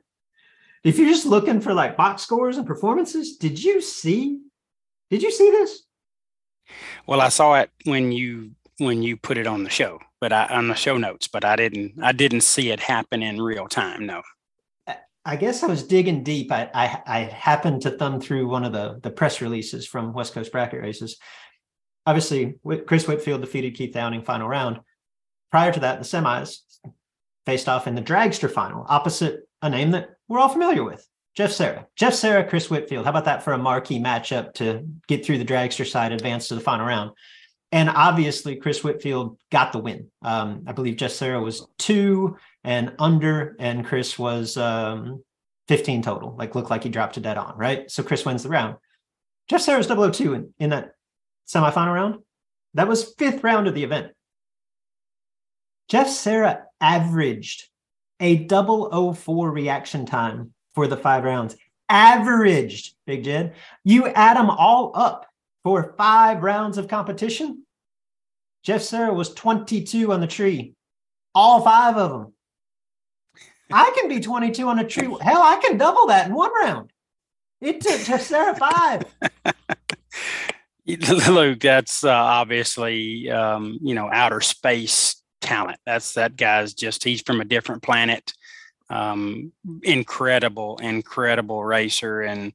[0.84, 4.40] if you're just looking for like box scores and performances, did you see?
[5.12, 5.84] Did you see this?
[7.06, 10.48] Well, I saw it when you when you put it on the show, but I
[10.48, 14.06] on the show notes, but I didn't I didn't see it happen in real time.
[14.06, 14.22] No.
[15.28, 16.54] I guess I was digging deep.
[16.54, 20.34] I, I, I happened to thumb through one of the the press releases from West
[20.34, 21.18] Coast bracket races.
[22.06, 24.80] Obviously, Chris Whitfield defeated Keith Downing final round.
[25.52, 26.60] Prior to that, the semis
[27.46, 31.06] faced off in the dragster final opposite a name that we're all familiar with.
[31.36, 31.86] Jeff Sarah.
[31.98, 33.04] Jeff Sarah, Chris Whitfield.
[33.04, 36.56] How about that for a marquee matchup to get through the dragster side, advance to
[36.56, 37.12] the final round?
[37.74, 40.08] And obviously, Chris Whitfield got the win.
[40.22, 45.24] Um, I believe Jeff Sarah was two and under, and Chris was um,
[45.68, 46.36] 15 total.
[46.38, 47.90] Like, looked like he dropped a dead on, right?
[47.90, 48.78] So Chris wins the round.
[49.50, 50.92] Jeff Sarah's 002 in, in that
[51.48, 52.16] semifinal round.
[52.74, 54.12] That was fifth round of the event.
[55.88, 57.70] Jeff Sarah averaged
[58.20, 61.56] a double 04 reaction time for the five rounds.
[61.90, 63.56] Averaged, Big Jed.
[63.84, 65.26] You add them all up
[65.64, 67.64] for five rounds of competition.
[68.64, 70.74] Jeff Sarah was 22 on the tree,
[71.34, 72.34] all five of them.
[73.72, 75.08] I can be 22 on a tree.
[75.22, 76.92] Hell, I can double that in one round.
[77.62, 79.04] It took Jeff Serra five.
[81.30, 85.80] Luke, that's uh, obviously um, you know outer space talent.
[85.86, 88.34] That's that guy's just he's from a different planet.
[88.90, 89.52] Um,
[89.84, 92.54] incredible, incredible racer, and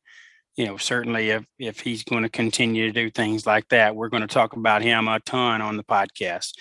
[0.57, 4.09] you know certainly if if he's going to continue to do things like that, we're
[4.09, 6.53] going to talk about him a ton on the podcast.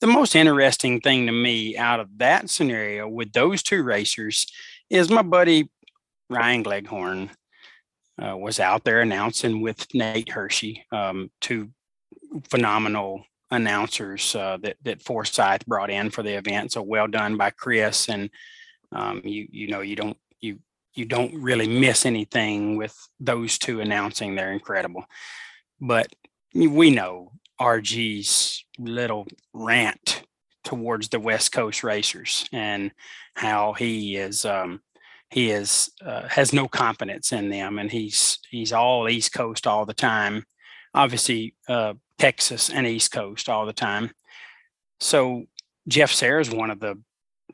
[0.00, 4.46] The most interesting thing to me out of that scenario with those two racers
[4.88, 5.70] is my buddy
[6.30, 7.30] Ryan Gleghorn
[8.22, 11.70] uh, was out there announcing with Nate Hershey, um, two
[12.48, 16.72] phenomenal announcers uh, that that Forsyth brought in for the event.
[16.72, 18.30] So well done by Chris, and
[18.92, 20.58] um, you you know you don't you
[20.94, 24.34] you don't really miss anything with those two announcing.
[24.34, 25.04] They're incredible,
[25.80, 26.08] but
[26.54, 30.22] we know RG's little rant
[30.64, 32.92] towards the West Coast racers and
[33.34, 34.80] how he is um,
[35.30, 39.84] he is uh, has no confidence in them, and he's he's all East Coast all
[39.84, 40.44] the time.
[40.94, 44.10] Obviously, uh, Texas and East Coast all the time.
[45.00, 45.44] So
[45.86, 47.00] Jeff Serra is one of the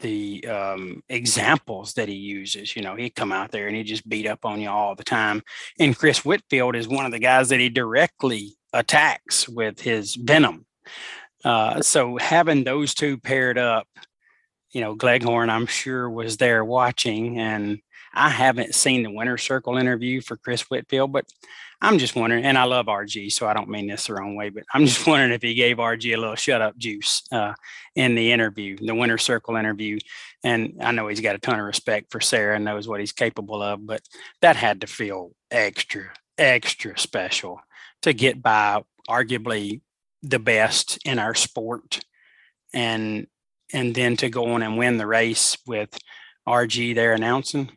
[0.01, 2.75] the um, examples that he uses.
[2.75, 5.05] You know, he'd come out there and he'd just beat up on you all the
[5.05, 5.43] time.
[5.79, 10.67] And Chris Whitfield is one of the guys that he directly attacks with his venom.
[11.45, 13.87] Uh, so having those two paired up
[14.75, 17.39] you know, Gleghorn, I'm sure, was there watching.
[17.39, 17.79] And
[18.13, 21.27] I haven't seen the Winter circle interview for Chris Whitfield, but
[21.81, 24.49] I'm just wondering, and I love RG, so I don't mean this the wrong way,
[24.49, 27.55] but I'm just wondering if he gave RG a little shut up juice uh,
[27.95, 29.99] in the interview, the winner circle interview.
[30.43, 33.13] And I know he's got a ton of respect for Serra and knows what he's
[33.13, 34.03] capable of, but
[34.41, 37.61] that had to feel extra, extra special
[38.03, 39.81] to get by arguably
[40.23, 42.01] the best in our sport
[42.73, 43.27] and
[43.73, 45.99] and then to go on and win the race with
[46.47, 47.71] RG there announcing.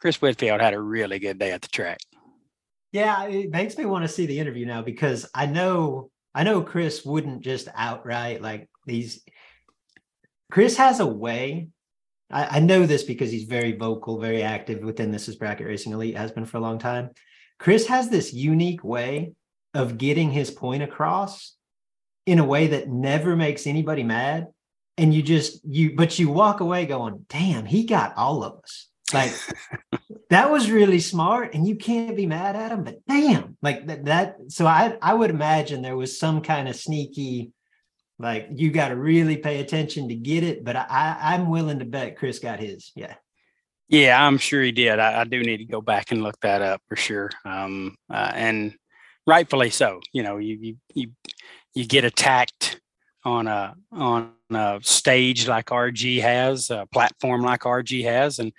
[0.00, 1.98] Chris Whitfield had a really good day at the track.
[2.94, 6.62] Yeah, it makes me want to see the interview now because I know I know
[6.62, 9.20] Chris wouldn't just outright like these.
[10.52, 11.70] Chris has a way.
[12.30, 15.92] I, I know this because he's very vocal, very active within this is bracket racing
[15.92, 17.10] elite has been for a long time.
[17.58, 19.32] Chris has this unique way
[19.74, 21.56] of getting his point across
[22.26, 24.46] in a way that never makes anybody mad
[24.96, 28.88] and you just you but you walk away going damn he got all of us
[29.12, 29.32] like
[30.30, 34.04] that was really smart and you can't be mad at him but damn like that,
[34.06, 37.52] that so i i would imagine there was some kind of sneaky
[38.18, 41.84] like you got to really pay attention to get it but i i'm willing to
[41.84, 43.14] bet chris got his yeah.
[43.88, 44.98] Yeah i'm sure he did.
[44.98, 48.32] I, I do need to go back and look that up for sure um uh,
[48.34, 48.74] and
[49.26, 51.10] rightfully so you know you you you,
[51.74, 52.80] you get attacked
[53.24, 58.52] on a on a stage like RG has, a platform like RG has, and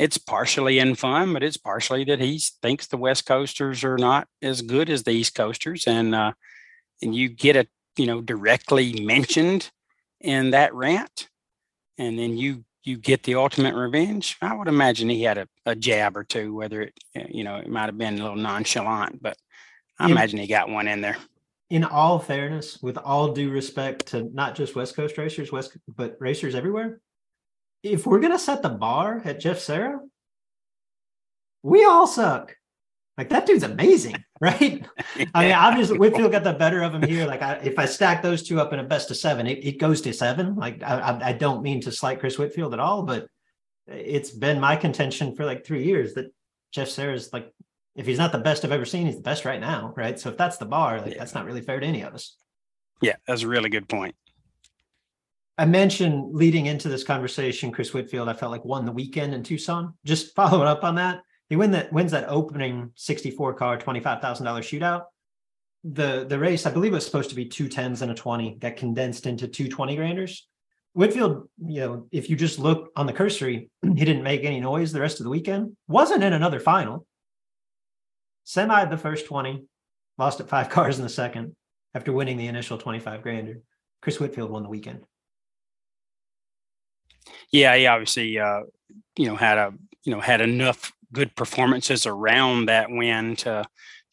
[0.00, 4.26] it's partially in fun, but it's partially that he thinks the West Coasters are not
[4.40, 6.32] as good as the East Coasters, and uh,
[7.02, 9.70] and you get it, you know, directly mentioned
[10.18, 11.28] in that rant,
[11.98, 14.38] and then you you get the ultimate revenge.
[14.40, 16.94] I would imagine he had a, a jab or two, whether it
[17.28, 19.36] you know it might have been a little nonchalant, but
[19.98, 20.12] I yeah.
[20.12, 21.18] imagine he got one in there
[21.68, 26.16] in all fairness, with all due respect to not just West Coast racers, West but
[26.18, 27.00] racers everywhere,
[27.82, 30.00] if we're gonna set the bar at Jeff Serra,
[31.62, 32.56] we all suck.
[33.18, 34.84] Like that dude's amazing, right?
[35.16, 35.26] yeah.
[35.34, 37.26] I mean, obviously Whitfield got the better of him here.
[37.26, 39.78] Like, I, if I stack those two up in a best of seven, it, it
[39.78, 40.54] goes to seven.
[40.54, 43.26] Like, I, I don't mean to slight Chris Whitfield at all, but
[43.86, 46.32] it's been my contention for like three years that
[46.72, 47.52] Jeff Serra is like
[47.96, 50.18] if he's not the best I've ever seen, he's the best right now, right?
[50.18, 51.18] So if that's the bar, like yeah.
[51.18, 52.36] that's not really fair to any of us.
[53.02, 54.14] Yeah, that's a really good point.
[55.58, 59.42] I mentioned leading into this conversation, Chris Whitfield, I felt like won the weekend in
[59.42, 59.94] Tucson.
[60.04, 65.04] Just following up on that, he win that wins that opening 64 car, $25,000 shootout.
[65.82, 68.76] The the race, I believe was supposed to be two tens and a 20, got
[68.76, 70.46] condensed into two 20 granders.
[70.92, 74.92] Whitfield, you know, if you just look on the cursory, he didn't make any noise
[74.92, 75.76] the rest of the weekend.
[75.88, 77.06] Wasn't in another final
[78.44, 79.64] semi the first 20,
[80.18, 81.54] lost at five cars in the second
[81.94, 83.60] after winning the initial 25 grander.
[84.02, 85.00] Chris Whitfield won the weekend.
[87.50, 88.62] Yeah, he obviously uh,
[89.16, 89.72] you know had a
[90.04, 93.64] you know had enough good performances around that win to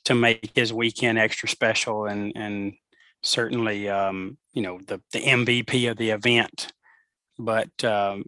[0.06, 2.74] to make his weekend extra special and and
[3.24, 6.72] certainly um, you know the the MVP of the event.
[7.40, 8.26] But um,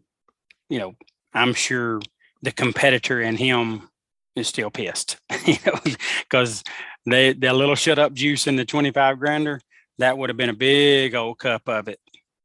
[0.70, 0.96] you know,
[1.34, 2.02] I'm sure
[2.42, 3.90] the competitor in him
[4.36, 5.80] is still pissed, you know,
[6.22, 6.64] because
[7.06, 9.60] they the little shut up juice in the 25 grander,
[9.98, 12.00] that would have been a big old cup of it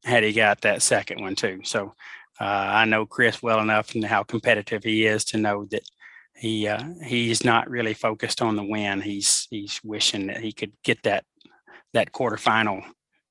[0.04, 1.60] had he got that second one too.
[1.64, 1.94] So
[2.40, 5.82] uh, I know Chris well enough and how competitive he is to know that
[6.36, 9.00] he uh, he's not really focused on the win.
[9.00, 11.24] He's he's wishing that he could get that
[11.92, 12.82] that quarterfinal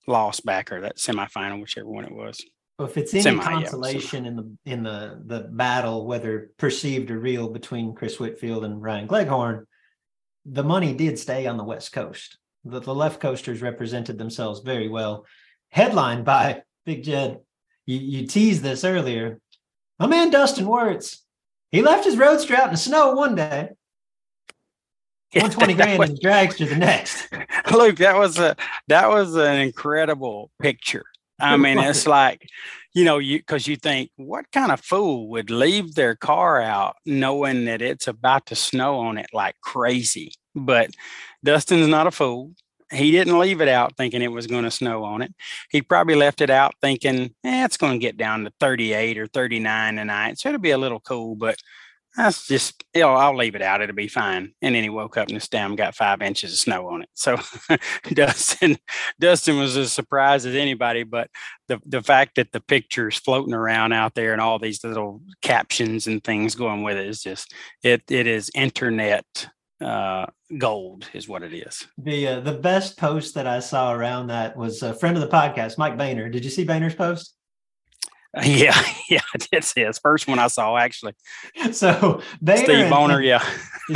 [0.07, 2.41] loss back or that semifinal, whichever one it was.
[2.79, 7.11] Well, if it's any Semi, consolation yeah, in the in the the battle, whether perceived
[7.11, 9.67] or real, between Chris Whitfield and Ryan Gleghorn,
[10.45, 12.37] the money did stay on the West Coast.
[12.65, 15.25] The, the left coasters represented themselves very well.
[15.69, 17.41] Headlined by Big Jed.
[17.85, 19.39] You, you teased this earlier.
[19.99, 21.23] My man Dustin Wirtz,
[21.71, 23.71] he left his roadster out in the snow one day.
[25.33, 27.27] 120 grand was, in dragster the next.
[27.71, 28.55] Luke, that was a
[28.87, 31.03] that was an incredible picture.
[31.39, 32.47] I mean, it's like,
[32.93, 36.95] you know, you because you think, what kind of fool would leave their car out
[37.05, 40.33] knowing that it's about to snow on it like crazy?
[40.55, 40.91] But
[41.43, 42.51] Dustin's not a fool.
[42.93, 45.33] He didn't leave it out thinking it was going to snow on it.
[45.71, 49.27] He probably left it out thinking, eh, it's going to get down to 38 or
[49.27, 50.39] 39 tonight.
[50.39, 51.57] So it'll be a little cool, but
[52.15, 53.81] that's just, you know, I'll leave it out.
[53.81, 54.53] It'll be fine.
[54.61, 57.09] And then he woke up and this dam got five inches of snow on it.
[57.15, 57.37] So
[58.13, 58.77] Dustin,
[59.19, 61.03] Dustin was as surprised as anybody.
[61.03, 61.29] But
[61.67, 66.05] the, the fact that the picture's floating around out there and all these little captions
[66.05, 69.47] and things going with it is just, it, it is internet
[69.81, 70.25] uh,
[70.57, 71.85] gold is what it is.
[71.97, 75.35] The uh, the best post that I saw around that was a friend of the
[75.35, 76.29] podcast, Mike Boehner.
[76.29, 77.35] Did you see Boehner's post?
[78.41, 81.13] Yeah, yeah, I did see his first one I saw actually.
[81.71, 83.47] So Boehner Steve Boner, yeah,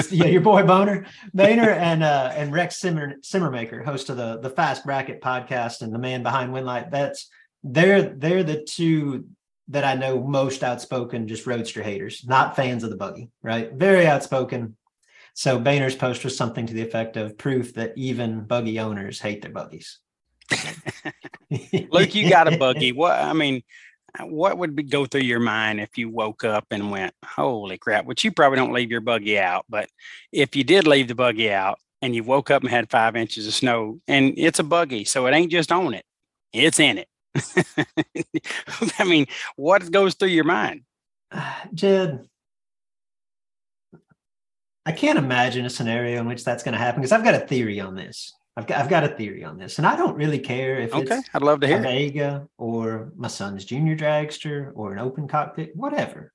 [0.10, 4.50] yeah, your boy Boner, Boehner, and uh, and Rex Simmer, Simmermaker, host of the the
[4.50, 7.30] Fast Bracket podcast and the man behind Winlight Bets.
[7.64, 9.26] They're they're the two
[9.70, 13.74] that I know most outspoken, just roadster haters, not fans of the buggy, right?
[13.74, 14.78] Very outspoken,
[15.38, 19.44] so Boehner's post was something to the effect of proof that even buggy owners hate
[19.44, 20.00] their buggies.
[21.92, 22.92] Luke, you got a buggy.
[22.96, 23.62] What I mean,
[24.20, 28.06] what would be, go through your mind if you woke up and went, "Holy crap!"
[28.06, 29.90] Which you probably don't leave your buggy out, but
[30.32, 33.46] if you did leave the buggy out and you woke up and had five inches
[33.46, 36.06] of snow, and it's a buggy, so it ain't just on it;
[36.52, 37.08] it's in it.
[38.98, 40.82] I mean, what goes through your mind?
[41.76, 42.28] Jed,
[44.88, 47.40] I can't imagine a scenario in which that's going to happen because I've got a
[47.40, 48.34] theory on this.
[48.56, 51.20] I've got I've got a theory on this, and I don't really care if okay,
[51.34, 55.76] I'd love to hear a Vega or my son's junior dragster or an open cockpit,
[55.76, 56.32] whatever.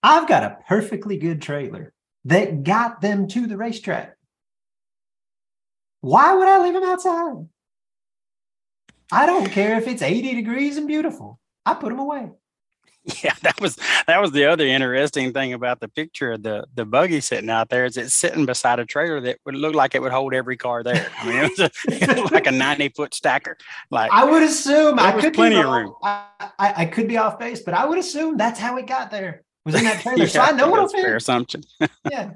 [0.00, 1.92] I've got a perfectly good trailer
[2.26, 4.16] that got them to the racetrack.
[6.02, 7.48] Why would I leave them outside?
[9.10, 11.40] I don't care if it's 80 degrees and beautiful.
[11.66, 12.30] I put them away.
[13.22, 13.76] Yeah, that was
[14.06, 17.68] that was the other interesting thing about the picture of the the buggy sitting out
[17.70, 20.56] there is it's sitting beside a trailer that would look like it would hold every
[20.56, 21.10] car there.
[21.18, 23.56] I mean, it was, a, it was like a ninety foot stacker.
[23.90, 25.94] Like I would assume I could plenty be of room.
[26.02, 26.26] I,
[26.58, 29.44] I, I, could be off base, but I would assume that's how it got there.
[29.64, 31.62] Was in that trailer, yeah, so I know what fair assumption.
[32.10, 32.32] yeah,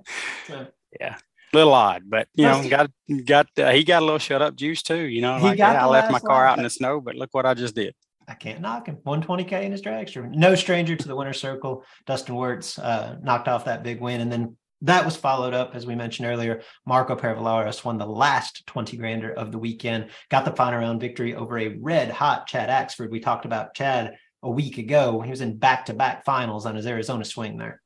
[0.47, 0.67] so.
[0.99, 1.17] yeah
[1.55, 2.91] little odd, but you know, got
[3.25, 5.03] got uh, he got a little shut up juice too.
[5.03, 7.47] You know, like, yeah, I left my car out in the snow, but look what
[7.47, 7.95] I just did.
[8.29, 8.99] I can't knock him.
[9.07, 10.29] 120K in his dragster.
[10.31, 11.85] No stranger to the winner's circle.
[12.07, 14.21] Dustin Wirtz uh, knocked off that big win.
[14.21, 16.63] And then that was followed up, as we mentioned earlier.
[16.87, 21.35] Marco Parvularis won the last 20 grander of the weekend, got the final round victory
[21.35, 23.11] over a red hot Chad Axford.
[23.11, 25.21] We talked about Chad a week ago.
[25.21, 27.81] He was in back to back finals on his Arizona swing there.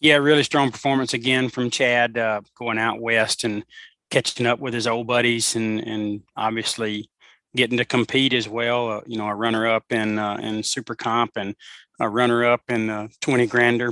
[0.00, 3.64] Yeah, really strong performance again from Chad uh, going out west and
[4.10, 7.08] catching up with his old buddies and and obviously
[7.54, 8.90] getting to compete as well.
[8.90, 11.54] Uh, you know, a runner up in uh, in Super Comp and
[11.98, 13.90] a runner up in the 20 grander.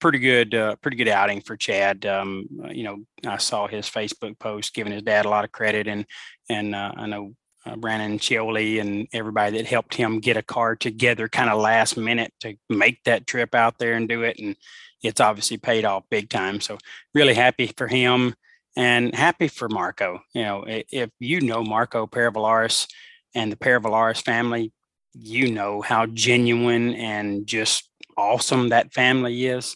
[0.00, 2.06] Pretty good, uh, pretty good outing for Chad.
[2.06, 5.52] Um, uh, you know, I saw his Facebook post giving his dad a lot of
[5.52, 6.06] credit, and
[6.48, 7.34] and uh, I know
[7.66, 11.98] uh, Brandon Chioli and everybody that helped him get a car together, kind of last
[11.98, 14.56] minute to make that trip out there and do it, and
[15.02, 16.60] it's obviously paid off big time.
[16.60, 16.78] So
[17.14, 18.34] really happy for him
[18.76, 20.20] and happy for Marco.
[20.34, 22.86] You know, if you know Marco Paravalaris
[23.34, 24.72] and the Paravalaris family,
[25.14, 29.74] you know how genuine and just awesome that family is.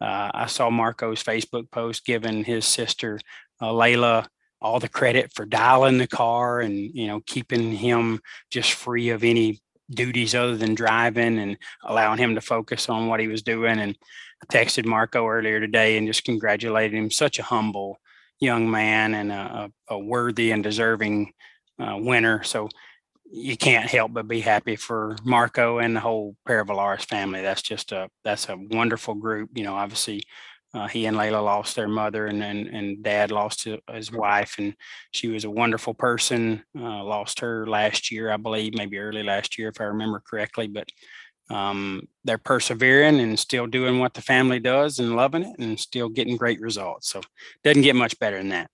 [0.00, 3.18] Uh, I saw Marco's Facebook post giving his sister
[3.60, 4.26] uh, Layla
[4.60, 8.20] all the credit for dialing the car and you know keeping him
[8.50, 13.20] just free of any duties other than driving and allowing him to focus on what
[13.20, 13.78] he was doing.
[13.78, 13.96] And
[14.42, 17.10] I texted Marco earlier today and just congratulated him.
[17.10, 17.98] Such a humble,
[18.40, 21.32] young man and a, a worthy and deserving
[21.78, 22.42] uh, winner.
[22.42, 22.68] So
[23.30, 27.42] you can't help but be happy for Marco and the whole Peravalaris family.
[27.42, 29.50] That's just a that's a wonderful group.
[29.54, 30.22] You know, obviously,
[30.74, 34.74] uh, he and Layla lost their mother, and and, and Dad lost his wife, and
[35.12, 36.62] she was a wonderful person.
[36.78, 40.68] Uh, lost her last year, I believe, maybe early last year, if I remember correctly.
[40.68, 40.88] But
[41.50, 46.08] um, they're persevering and still doing what the family does and loving it, and still
[46.08, 47.08] getting great results.
[47.08, 47.20] So,
[47.62, 48.70] doesn't get much better than that.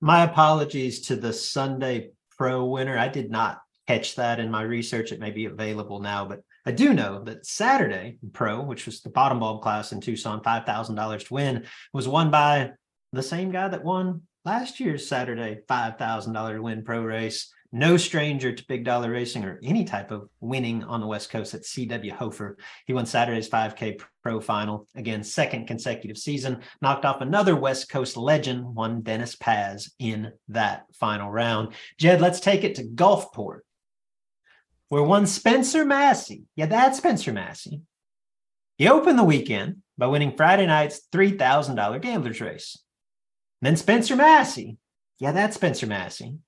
[0.00, 2.98] My apologies to the Sunday Pro winner.
[2.98, 5.12] I did not catch that in my research.
[5.12, 9.10] It may be available now, but I do know that Saturday Pro, which was the
[9.10, 12.72] bottom bulb class in Tucson, $5,000 to win, was won by
[13.12, 18.66] the same guy that won last year's Saturday $5,000 win pro race no stranger to
[18.68, 22.56] big dollar racing or any type of winning on the West Coast at CW Hofer.
[22.86, 28.16] He won Saturday's 5K Pro Final, again, second consecutive season, knocked off another West Coast
[28.16, 31.74] legend, one Dennis Paz in that final round.
[31.98, 33.60] Jed, let's take it to Gulfport,
[34.88, 37.82] where one Spencer Massey, yeah, that's Spencer Massey,
[38.78, 42.78] he opened the weekend by winning Friday night's $3,000 gambler's race.
[43.60, 44.76] And then Spencer Massey,
[45.18, 46.38] yeah, that's Spencer Massey,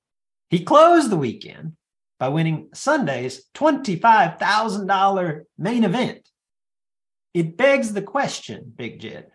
[0.48, 1.76] he closed the weekend
[2.18, 6.28] by winning Sunday's $25,000 main event.
[7.34, 9.26] It begs the question, Big Jed.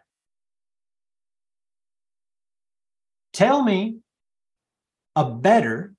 [3.34, 3.98] Tell me
[5.16, 5.94] a better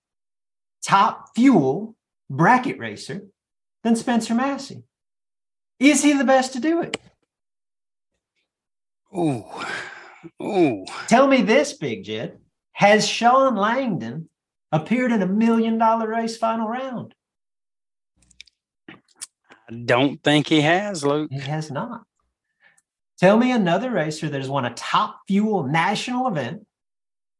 [0.84, 1.94] top fuel
[2.28, 3.26] bracket racer
[3.84, 4.82] than Spencer Massey.
[5.78, 6.96] Is he the best to do it?
[9.16, 9.44] Ooh.
[10.42, 10.84] Ooh.
[11.08, 12.38] Tell me this, Big Jed.
[12.72, 14.28] Has Shawn Langdon
[14.72, 17.14] appeared in a million dollar race final round.
[18.88, 21.30] I don't think he has, Luke.
[21.30, 22.02] He has not.
[23.18, 26.66] Tell me another racer that has won a top fuel national event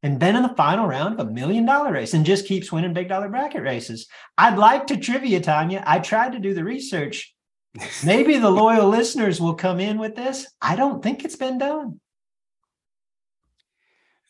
[0.02, 2.92] and been in the final round of a million dollar race and just keeps winning
[2.92, 4.06] big dollar bracket races.
[4.36, 5.82] I'd like to trivia, Tanya.
[5.86, 7.34] I tried to do the research.
[8.04, 10.46] Maybe the loyal listeners will come in with this.
[10.60, 12.00] I don't think it's been done.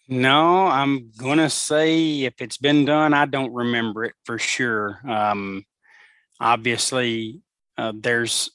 [0.09, 5.01] No, I'm gonna say if it's been done, I don't remember it for sure.
[5.09, 5.65] Um,
[6.41, 7.43] obviously,
[7.79, 8.51] uh, there's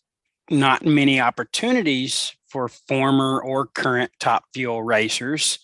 [0.50, 5.60] not many opportunities for former or current top fuel racers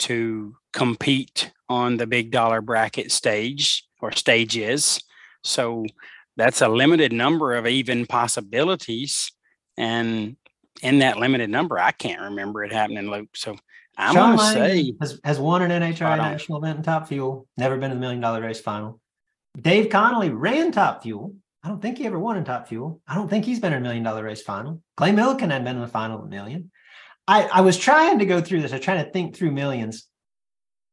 [0.00, 5.00] to compete on the big dollar bracket stage or stages.
[5.44, 5.84] So
[6.36, 9.32] that's a limited number of even possibilities.
[9.76, 10.36] And
[10.82, 13.36] in that limited number, I can't remember it happening, Luke.
[13.36, 13.56] So
[13.96, 17.90] I'm gonna say has, has won an NHRA national event in Top Fuel, never been
[17.90, 19.00] in the million dollar race final.
[19.60, 21.34] Dave Connolly ran Top Fuel.
[21.62, 23.00] I don't think he ever won in Top Fuel.
[23.06, 24.82] I don't think he's been in a million dollar race final.
[24.96, 26.70] Clay Millican had been in the final of a million.
[27.26, 28.72] I, I was trying to go through this.
[28.72, 30.06] I was trying to think through millions.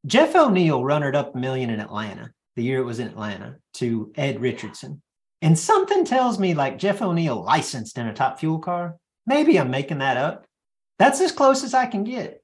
[0.06, 4.12] Jeff O'Neill runnered up a million in Atlanta the year it was in Atlanta to
[4.16, 5.02] Ed Richardson.
[5.40, 8.96] And something tells me like Jeff O'Neill licensed in a top fuel car.
[9.26, 10.46] Maybe I'm making that up.
[10.98, 12.41] That's as close as I can get.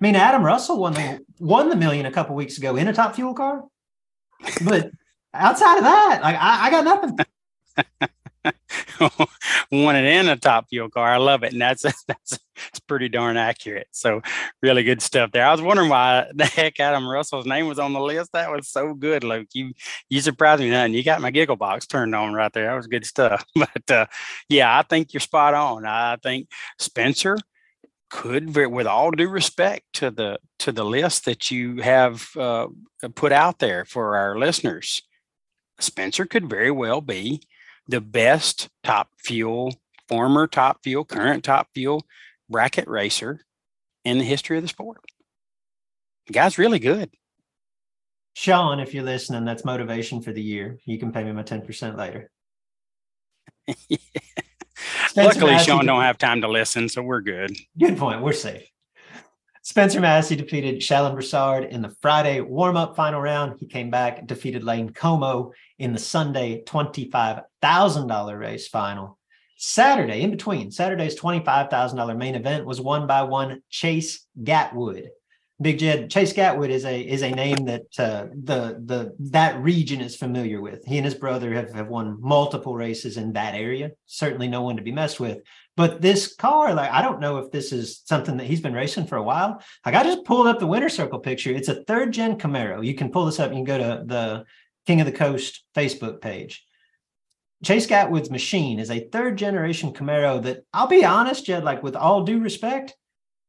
[0.00, 2.92] I mean, Adam Russell won the won the million a couple weeks ago in a
[2.92, 3.64] top fuel car,
[4.64, 4.90] but
[5.34, 7.18] outside of that, like I, I got nothing.
[9.72, 11.08] won it in a top fuel car.
[11.08, 12.38] I love it, and that's that's
[12.70, 13.88] it's pretty darn accurate.
[13.90, 14.22] So
[14.62, 15.44] really good stuff there.
[15.44, 18.32] I was wondering why the heck Adam Russell's name was on the list.
[18.32, 19.48] That was so good, Luke.
[19.52, 19.72] You
[20.08, 22.66] you surprised me, and you got my giggle box turned on right there.
[22.66, 23.44] That was good stuff.
[23.54, 24.06] But uh,
[24.48, 25.84] yeah, I think you're spot on.
[25.84, 27.36] I think Spencer
[28.10, 32.66] could with all due respect to the to the list that you have uh,
[33.14, 35.02] put out there for our listeners
[35.78, 37.40] spencer could very well be
[37.86, 39.74] the best top fuel
[40.08, 42.04] former top fuel current top fuel
[42.48, 43.40] bracket racer
[44.04, 45.00] in the history of the sport.
[46.26, 47.10] The guy's really good.
[48.34, 50.78] Shawn if you're listening that's motivation for the year.
[50.84, 52.30] You can pay me my 10% later.
[53.88, 53.98] yeah.
[55.08, 57.56] Spencer Luckily, Massey Shawn don't have time to listen, so we're good.
[57.78, 58.22] Good point.
[58.22, 58.68] We're safe.
[59.62, 63.58] Spencer Massey defeated Shalon Broussard in the Friday warm-up final round.
[63.60, 69.18] He came back, defeated Lane Como in the Sunday $25,000 race final.
[69.58, 75.08] Saturday, in between, Saturday's $25,000 main event was won by one Chase Gatwood.
[75.60, 80.00] Big Jed Chase Gatwood is a is a name that uh, the the that region
[80.00, 80.84] is familiar with.
[80.84, 83.90] He and his brother have, have won multiple races in that area.
[84.06, 85.38] Certainly, no one to be messed with.
[85.76, 89.08] But this car, like I don't know if this is something that he's been racing
[89.08, 89.60] for a while.
[89.84, 91.50] Like I just pulled up the winner circle picture.
[91.50, 92.84] It's a third gen Camaro.
[92.84, 93.50] You can pull this up.
[93.50, 94.44] You can go to the
[94.86, 96.64] King of the Coast Facebook page.
[97.64, 101.96] Chase Gatwood's machine is a third generation Camaro that I'll be honest, Jed, like with
[101.96, 102.94] all due respect,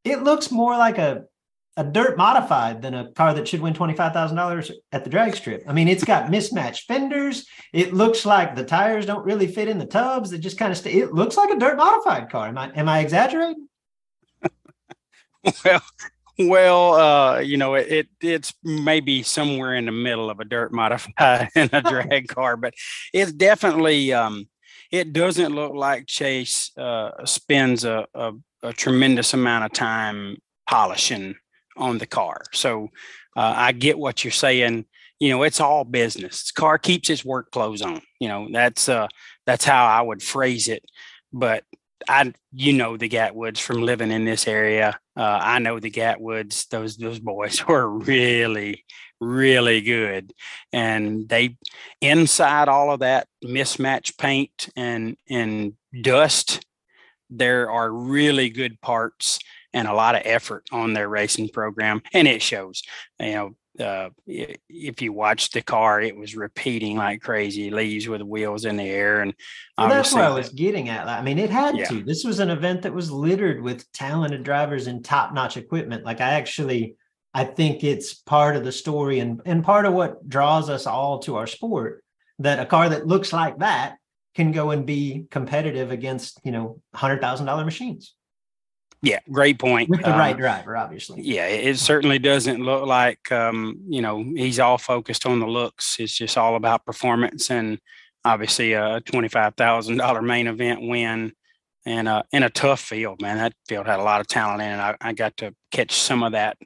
[0.04, 1.26] it looks more like a
[1.80, 5.64] a dirt modified than a car that should win $25,000 at the drag strip.
[5.66, 7.48] I mean, it's got mismatched fenders.
[7.72, 10.30] It looks like the tires don't really fit in the tubs.
[10.30, 10.92] They just kind of stay.
[10.92, 12.50] It looks like a dirt modified car.
[12.50, 13.70] Am I, am I exaggerating?
[15.64, 15.82] well,
[16.38, 20.74] well, uh, you know, it, it, it's maybe somewhere in the middle of a dirt
[20.74, 22.74] modified and a drag car, but
[23.14, 24.50] it's definitely um,
[24.92, 31.36] it doesn't look like Chase uh, spends a, a, a, tremendous amount of time polishing
[31.80, 32.42] on the car.
[32.54, 32.90] So
[33.36, 34.86] uh, I get what you're saying.
[35.20, 36.52] You know, it's all business.
[36.52, 38.02] Car keeps its work clothes on.
[38.20, 39.08] You know, that's uh,
[39.46, 40.84] that's how I would phrase it.
[41.34, 41.64] But
[42.08, 45.00] I, you know, the Gatwoods from living in this area.
[45.18, 48.86] Uh, I know the Gatwoods; those those boys were really,
[49.20, 50.34] really good,
[50.72, 51.58] and they
[52.02, 56.66] inside all of that mismatched paint and and dust.
[57.30, 59.40] There are really good parts
[59.74, 62.84] and a lot of effort on their racing program, and it shows.
[63.20, 68.20] You know, uh, if you watch the car, it was repeating like crazy, leaves with
[68.20, 69.22] the wheels in the air.
[69.22, 69.34] And
[69.78, 71.08] well, that's what I was getting at.
[71.08, 71.86] I mean, it had yeah.
[71.86, 72.04] to.
[72.04, 76.04] This was an event that was littered with talented drivers and top notch equipment.
[76.04, 76.96] Like, I actually,
[77.34, 81.20] I think it's part of the story and, and part of what draws us all
[81.20, 82.04] to our sport
[82.40, 83.98] that a car that looks like that
[84.36, 88.16] can go and be competitive against, you know, $100,000 machines.
[89.02, 89.90] Yeah, great point.
[89.90, 91.22] With the um, right driver, obviously.
[91.22, 96.00] Yeah, it certainly doesn't look like um, you know he's all focused on the looks.
[96.00, 97.80] It's just all about performance and
[98.26, 101.32] obviously a twenty-five thousand dollar main event win
[101.86, 103.22] and uh, in a tough field.
[103.22, 104.80] Man, that field had a lot of talent in it.
[104.80, 106.58] I, I got to catch some of that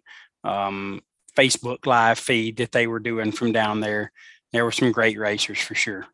[0.43, 1.01] um,
[1.37, 4.11] Facebook live feed that they were doing from down there.
[4.51, 6.07] There were some great racers for sure.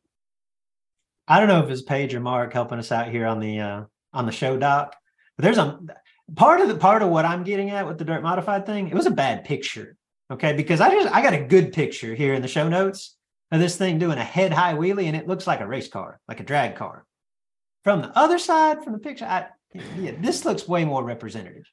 [1.27, 3.83] I don't know if it's Paige or Mark helping us out here on the uh,
[4.13, 4.95] on the show doc.
[5.37, 5.79] But there's a
[6.35, 8.95] part of the part of what I'm getting at with the dirt modified thing, it
[8.95, 9.95] was a bad picture.
[10.31, 10.53] Okay.
[10.53, 13.15] Because I just I got a good picture here in the show notes
[13.51, 16.19] of this thing doing a head high wheelie and it looks like a race car,
[16.27, 17.05] like a drag car.
[17.83, 19.47] From the other side, from the picture, I
[19.97, 21.63] yeah, this looks way more representative.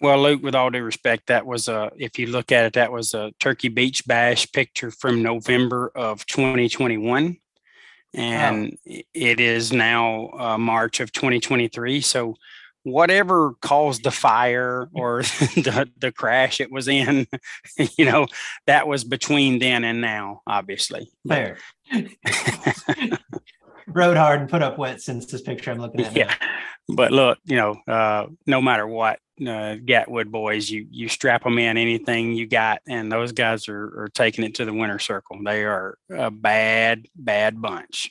[0.00, 2.92] Well, Luke, with all due respect, that was a, if you look at it, that
[2.92, 7.36] was a Turkey Beach Bash picture from November of 2021.
[8.12, 8.94] And oh.
[9.12, 12.00] it is now uh, March of 2023.
[12.00, 12.36] So
[12.84, 15.22] whatever caused the fire or
[15.56, 17.26] the, the crash it was in,
[17.98, 18.26] you know,
[18.66, 21.10] that was between then and now, obviously.
[21.26, 21.58] Fair.
[23.86, 26.16] Rode hard and put up wet since this picture I'm looking at.
[26.16, 26.34] Yeah.
[26.40, 26.48] Now.
[26.88, 31.58] But look, you know, uh, no matter what, uh, Gatwood boys, you you strap them
[31.58, 35.38] in anything you got, and those guys are, are taking it to the winner circle.
[35.42, 38.10] They are a bad, bad bunch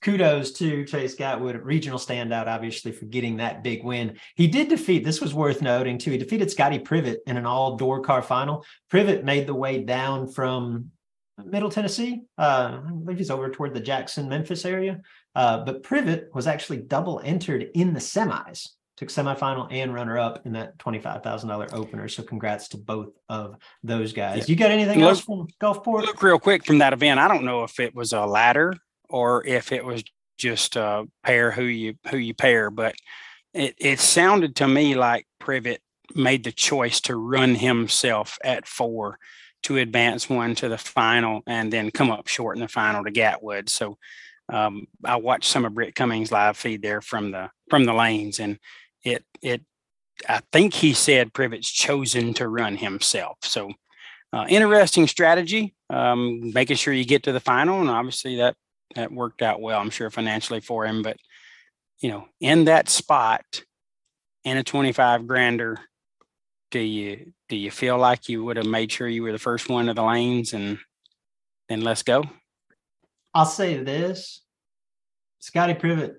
[0.00, 4.18] kudos to Chase Gatwood, regional standout, obviously, for getting that big win.
[4.36, 7.76] He did defeat, this was worth noting too, he defeated Scotty Privet in an all
[7.76, 8.64] door car final.
[8.90, 10.90] Privet made the way down from
[11.44, 12.22] Middle Tennessee.
[12.36, 15.00] Uh, I believe he's over toward the Jackson, Memphis area.
[15.34, 20.44] Uh, but Privet was actually double entered in the semis, took semifinal and runner up
[20.46, 22.08] in that $25,000 opener.
[22.08, 24.38] So congrats to both of those guys.
[24.38, 24.44] Yeah.
[24.52, 26.02] You got anything look, else from Gulfport?
[26.02, 27.20] Look real quick from that event.
[27.20, 28.74] I don't know if it was a ladder
[29.08, 30.02] or if it was
[30.38, 32.70] just uh, pair who you who you pair.
[32.70, 32.94] But
[33.54, 35.80] it, it sounded to me like Privet
[36.14, 39.18] made the choice to run himself at four
[39.64, 43.10] to advance one to the final and then come up short in the final to
[43.10, 43.68] Gatwood.
[43.68, 43.98] So
[44.50, 48.40] um, I watched some of Britt Cummings live feed there from the from the lanes,
[48.40, 48.58] and
[49.04, 49.62] it it
[50.28, 53.38] I think he said Privet's chosen to run himself.
[53.42, 53.72] So
[54.32, 58.56] uh, interesting strategy, um, making sure you get to the final, and obviously that
[58.94, 61.02] that worked out well, I'm sure financially for him.
[61.02, 61.16] But
[62.00, 63.62] you know, in that spot,
[64.44, 65.78] in a 25 grander,
[66.70, 69.68] do you do you feel like you would have made sure you were the first
[69.68, 70.78] one to the lanes and
[71.68, 72.24] then let's go?
[73.34, 74.42] I'll say this.
[75.38, 76.16] Scotty Privet,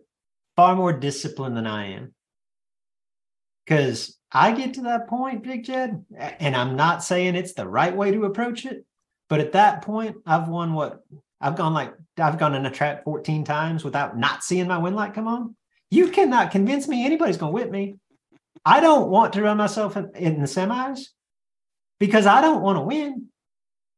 [0.56, 2.14] far more disciplined than I am.
[3.66, 7.96] Because I get to that point, Big Jed, and I'm not saying it's the right
[7.96, 8.86] way to approach it,
[9.28, 11.02] but at that point, I've won what
[11.42, 14.96] I've gone like I've gone in a trap 14 times without not seeing my win
[14.96, 15.56] light come on.
[15.90, 17.96] You cannot convince me anybody's going to whip me.
[18.66, 21.08] I don't want to run myself in, in the semis
[22.00, 23.28] because I don't want to win.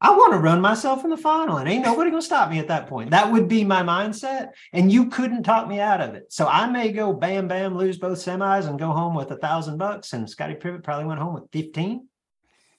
[0.03, 2.57] I want to run myself in the final, and ain't nobody going to stop me
[2.57, 3.11] at that point.
[3.11, 6.33] That would be my mindset, and you couldn't talk me out of it.
[6.33, 9.77] So I may go bam, bam, lose both semis and go home with a thousand
[9.77, 12.07] bucks, and Scotty Privet probably went home with 15.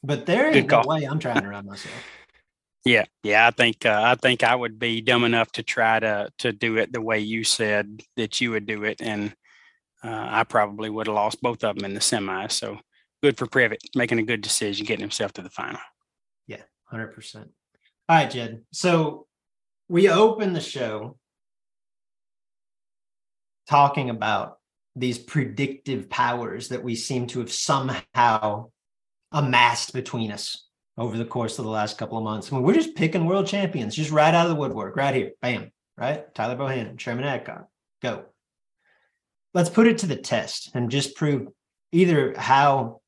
[0.03, 1.95] But there ain't no way I'm trying to run myself.
[2.85, 6.31] Yeah, yeah, I think uh, I think I would be dumb enough to try to
[6.39, 9.35] to do it the way you said that you would do it, and
[10.03, 12.49] uh, I probably would have lost both of them in the semi.
[12.49, 12.79] So
[13.23, 15.81] good for Privet making a good decision, getting himself to the final.
[16.49, 17.51] Yeah, hundred percent.
[18.09, 18.63] All right, Jed.
[18.73, 19.27] So
[19.89, 21.19] we open the show
[23.69, 24.59] talking about
[24.97, 28.71] these predictive powers that we seem to have somehow
[29.31, 30.67] amassed between us
[30.99, 32.53] over the course of the last couple of months.
[32.53, 35.33] I mean, we're just picking world champions, just right out of the woodwork, right here.
[35.41, 35.71] Bam.
[35.97, 36.35] Right?
[36.35, 37.69] Tyler Bohannon, Sherman Adcock.
[38.03, 38.25] Go.
[39.55, 41.49] Let's put it to the test and just prove
[41.93, 43.01] either how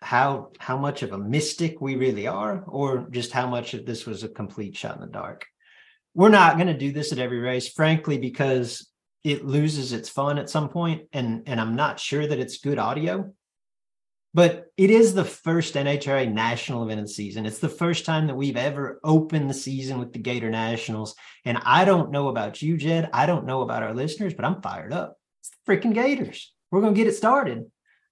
[0.00, 4.06] how how much of a mystic we really are or just how much of this
[4.06, 5.46] was a complete shot in the dark.
[6.14, 8.88] We're not going to do this at every race, frankly, because
[9.24, 12.78] it loses its fun at some point and and I'm not sure that it's good
[12.78, 13.32] audio.
[14.36, 17.46] But it is the first NHRA national event of the season.
[17.46, 21.14] It's the first time that we've ever opened the season with the Gator Nationals.
[21.46, 23.08] And I don't know about you, Jed.
[23.14, 25.16] I don't know about our listeners, but I'm fired up.
[25.40, 26.52] It's the freaking Gators.
[26.70, 27.64] We're going to get it started.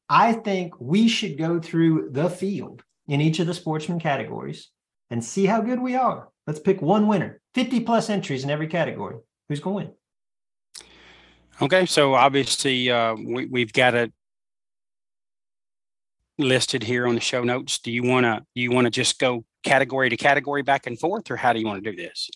[0.08, 4.70] I think we should go through the field in each of the sportsman categories
[5.10, 6.30] and see how good we are.
[6.46, 9.16] Let's pick one winner, 50 plus entries in every category.
[9.50, 9.92] Who's going to
[10.80, 10.86] win?
[11.60, 14.10] Okay, so obviously uh, we, we've got it
[16.38, 17.78] listed here on the show notes.
[17.78, 21.30] Do you want to you want to just go category to category back and forth,
[21.30, 22.30] or how do you want to do this?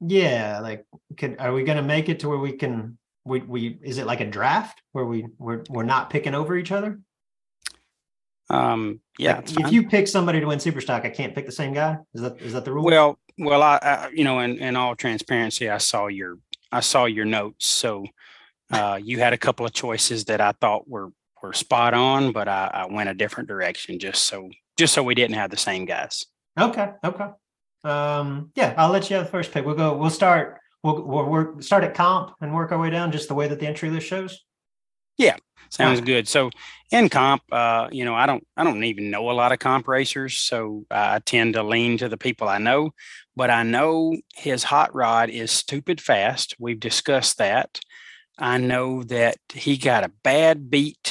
[0.00, 0.84] Yeah, like,
[1.16, 4.06] can are we going to make it to where we can we we is it
[4.06, 7.00] like a draft where we we're we're not picking over each other?
[8.48, 9.36] Um, yeah.
[9.36, 11.98] Like if you pick somebody to win Superstock, I can't pick the same guy.
[12.14, 12.84] Is that is that the rule?
[12.84, 16.38] Well, well, I, I you know, in in all transparency, I saw your
[16.70, 18.06] I saw your notes, so
[18.70, 21.10] uh, you had a couple of choices that I thought were
[21.42, 25.14] were spot on, but I, I went a different direction just so just so we
[25.14, 26.26] didn't have the same guys.
[26.58, 26.92] Okay.
[27.04, 27.26] Okay.
[27.84, 29.64] Um, yeah, I'll let you have the first pick.
[29.64, 29.96] We'll go.
[29.96, 30.58] We'll start.
[30.82, 31.62] We'll, we'll work.
[31.62, 34.06] Start at comp and work our way down, just the way that the entry list
[34.06, 34.44] shows.
[35.16, 35.36] Yeah,
[35.70, 36.28] sounds good.
[36.28, 36.50] So
[36.90, 39.88] in comp, uh, you know, I don't, I don't even know a lot of comp
[39.88, 42.90] racers, so I tend to lean to the people I know.
[43.34, 46.56] But I know his hot rod is stupid fast.
[46.58, 47.80] We've discussed that.
[48.38, 51.05] I know that he got a bad beat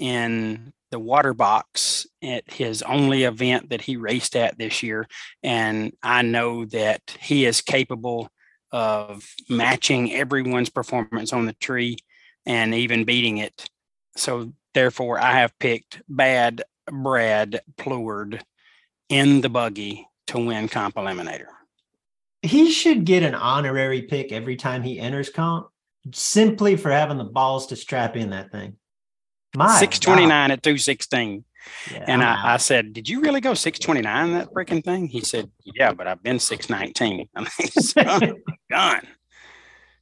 [0.00, 5.06] in the water box at his only event that he raced at this year.
[5.42, 8.28] And I know that he is capable
[8.72, 11.98] of matching everyone's performance on the tree
[12.46, 13.68] and even beating it.
[14.16, 18.42] So therefore, I have picked Bad Brad Plourd
[19.08, 21.46] in the buggy to win Comp Eliminator.
[22.42, 25.68] He should get an honorary pick every time he enters comp
[26.14, 28.76] simply for having the balls to strap in that thing.
[29.54, 31.44] My 629 at 216.
[31.90, 35.08] Yeah, and I, I, said, Did you really go 629 that freaking thing?
[35.08, 37.28] He said, Yeah, but I've been 619.
[37.36, 39.06] I mean, gone.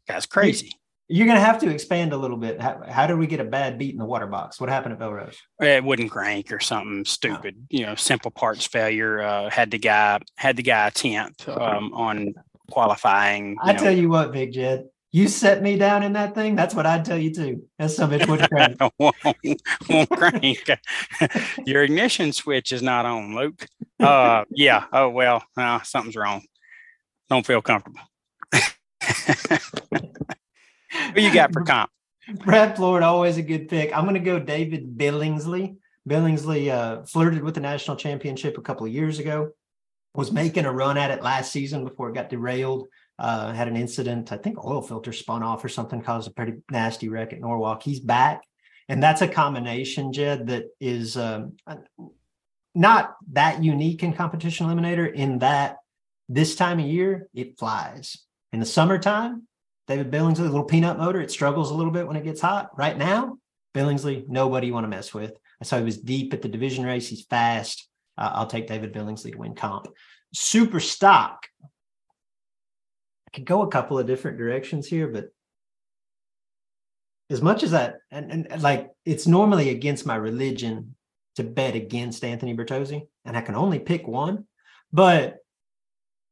[0.06, 0.72] That's crazy.
[1.08, 2.60] You're going to have to expand a little bit.
[2.60, 4.60] How, how, did we get a bad beat in the water box?
[4.60, 5.38] What happened at Belle Rose?
[5.58, 7.54] It wouldn't crank or something stupid.
[7.58, 7.66] Oh.
[7.70, 9.22] You know, simple parts failure.
[9.22, 12.34] Uh, had the guy had the guy tenth um, on
[12.70, 13.56] qualifying.
[13.62, 13.78] I know.
[13.78, 17.04] tell you what, Big Jed, you set me down in that thing, that's what I'd
[17.04, 17.64] tell you too.
[17.78, 18.78] That's some bitch would crank.
[18.98, 19.16] won't,
[19.88, 20.70] won't crank.
[21.66, 23.66] Your ignition switch is not on, Luke.
[23.98, 24.84] Uh, yeah.
[24.92, 26.42] Oh well, uh, something's wrong.
[27.30, 28.00] Don't feel comfortable.
[31.14, 31.90] Who you got for comp?
[32.44, 33.96] Brad Floyd, always a good pick.
[33.96, 35.76] I'm going to go David Billingsley.
[36.06, 39.52] Billingsley uh, flirted with the national championship a couple of years ago.
[40.14, 42.88] Was making a run at it last season before it got derailed
[43.18, 44.32] uh, had an incident.
[44.32, 47.82] I think oil filter spun off or something, caused a pretty nasty wreck at Norwalk.
[47.82, 48.42] He's back,
[48.88, 51.56] and that's a combination, Jed, that is um,
[52.74, 55.12] not that unique in competition eliminator.
[55.12, 55.78] In that
[56.28, 58.18] this time of year it flies.
[58.52, 59.46] In the summertime,
[59.88, 62.70] David Billingsley, little peanut motor, it struggles a little bit when it gets hot.
[62.76, 63.38] Right now,
[63.74, 65.32] Billingsley, nobody you want to mess with.
[65.60, 67.08] I saw he was deep at the division race.
[67.08, 67.88] He's fast.
[68.16, 69.86] Uh, I'll take David Billingsley to win comp.
[70.34, 71.46] Super stock.
[73.28, 75.26] I could go a couple of different directions here, but
[77.28, 80.94] as much as that, and, and like it's normally against my religion
[81.36, 84.46] to bet against Anthony Bertozzi, and I can only pick one.
[84.94, 85.36] But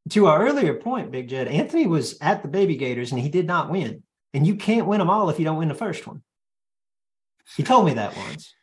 [0.09, 3.47] to our earlier point, Big Jed, Anthony was at the Baby Gators and he did
[3.47, 4.03] not win.
[4.33, 6.23] And you can't win them all if you don't win the first one.
[7.57, 8.55] He told me that once.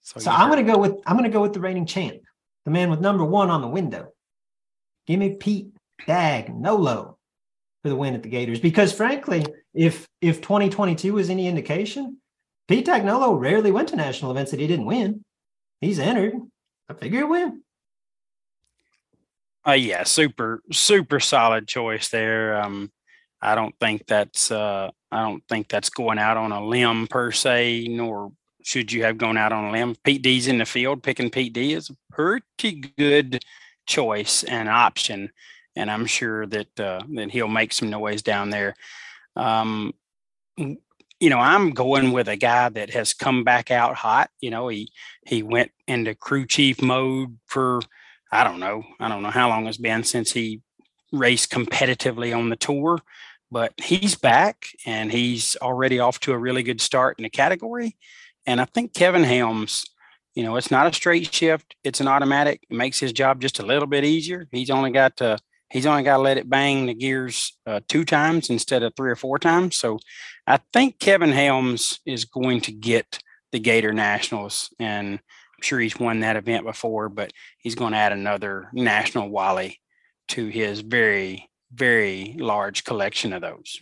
[0.00, 2.22] So, so I'm going to go with I'm going to go with the reigning champ,
[2.64, 4.12] the man with number one on the window.
[5.06, 5.74] Give me Pete
[6.06, 7.16] Dagnolo
[7.82, 8.60] for the win at the Gators.
[8.60, 9.44] Because frankly,
[9.74, 12.18] if if 2022 was any indication,
[12.68, 15.24] Pete Dagnolo rarely went to national events that he didn't win.
[15.80, 16.34] He's entered.
[16.88, 17.62] I figure he'll win.
[19.66, 22.60] Uh, yeah, super, super solid choice there.
[22.60, 22.90] Um,
[23.42, 27.32] I don't think that's uh, I don't think that's going out on a limb per
[27.32, 28.32] se, nor
[28.62, 29.96] should you have gone out on a limb?
[30.04, 31.02] Pete D's in the field.
[31.02, 33.44] Picking Pete D is a pretty good
[33.86, 35.30] choice and option,
[35.80, 38.74] and I'm sure that uh, that he'll make some noise down there.
[39.34, 39.94] Um,
[40.56, 44.30] you know, I'm going with a guy that has come back out hot.
[44.40, 44.92] You know, he
[45.26, 47.80] he went into crew chief mode for
[48.30, 50.60] I don't know, I don't know how long it's been since he
[51.12, 53.00] raced competitively on the tour,
[53.50, 57.96] but he's back and he's already off to a really good start in the category.
[58.46, 59.84] And I think Kevin Helms,
[60.34, 62.66] you know, it's not a straight shift; it's an automatic.
[62.68, 64.46] It makes his job just a little bit easier.
[64.52, 65.38] He's only got to
[65.70, 69.10] he's only got to let it bang the gears uh, two times instead of three
[69.10, 69.76] or four times.
[69.76, 69.98] So
[70.46, 73.20] I think Kevin Helms is going to get
[73.52, 77.98] the Gator Nationals, and I'm sure he's won that event before, but he's going to
[77.98, 79.80] add another national Wally
[80.28, 83.80] to his very, very large collection of those.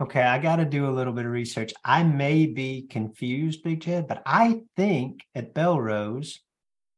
[0.00, 1.72] Okay, I got to do a little bit of research.
[1.84, 6.40] I may be confused, Big Jed, but I think at Belle Rose,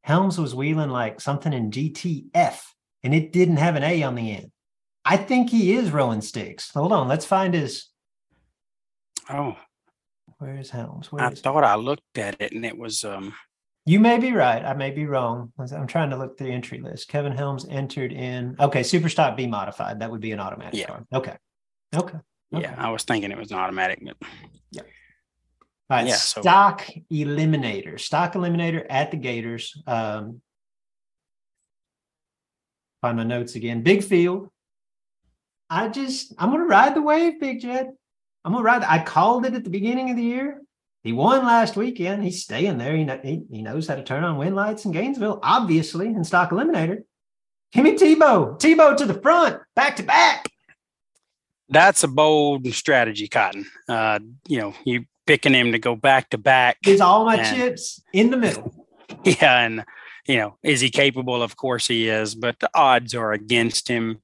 [0.02, 2.60] Helms was wheeling like something in GTF
[3.02, 4.50] and it didn't have an A on the end.
[5.04, 6.70] I think he is rolling sticks.
[6.72, 7.86] Hold on, let's find his.
[9.30, 9.56] Oh,
[10.38, 11.10] where is Helms?
[11.12, 13.34] Where I is thought I looked at it and it was um.
[13.86, 14.62] You may be right.
[14.62, 15.50] I may be wrong.
[15.58, 17.08] I'm trying to look the entry list.
[17.08, 18.54] Kevin Helms entered in.
[18.60, 20.00] Okay, super stock B modified.
[20.00, 20.98] That would be an automatic Yeah.
[21.12, 21.36] Okay.
[21.96, 22.18] Okay.
[22.54, 22.62] Okay.
[22.62, 24.16] Yeah, I was thinking it was an automatic, but
[25.90, 29.82] All right, Yeah, so- stock eliminator, stock eliminator at the Gators.
[29.86, 30.42] Um,
[33.00, 33.82] find my notes again.
[33.82, 34.48] Big field.
[35.70, 37.90] I just, I'm gonna ride the wave, Big Jed.
[38.44, 38.84] I'm gonna ride.
[38.84, 40.62] I called it at the beginning of the year.
[41.02, 42.24] He won last weekend.
[42.24, 42.96] He's staying there.
[42.96, 46.50] He, he, he knows how to turn on win lights in Gainesville, obviously, in stock
[46.50, 47.02] eliminator.
[47.72, 48.58] Give me Tebow.
[48.58, 50.50] Tebow to the front, back to back.
[51.68, 53.66] that's a bold strategy, Cotton.
[53.88, 56.80] Uh, you know, you picking him to go back to back.
[56.82, 57.54] Gives all my Man.
[57.54, 58.74] chips in the middle.
[59.24, 59.84] Yeah, and
[60.28, 61.42] you know, is he capable?
[61.42, 64.20] Of course he is, but the odds are against him.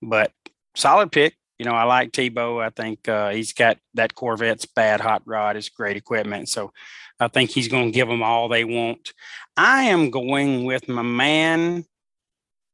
[0.00, 0.32] But
[0.76, 1.34] solid pick.
[1.58, 2.64] You know, I like Tebow.
[2.64, 6.48] I think uh, he's got that Corvette's bad hot rod It's great equipment.
[6.48, 6.72] So
[7.18, 9.12] I think he's going to give them all they want.
[9.56, 11.84] I am going with my man,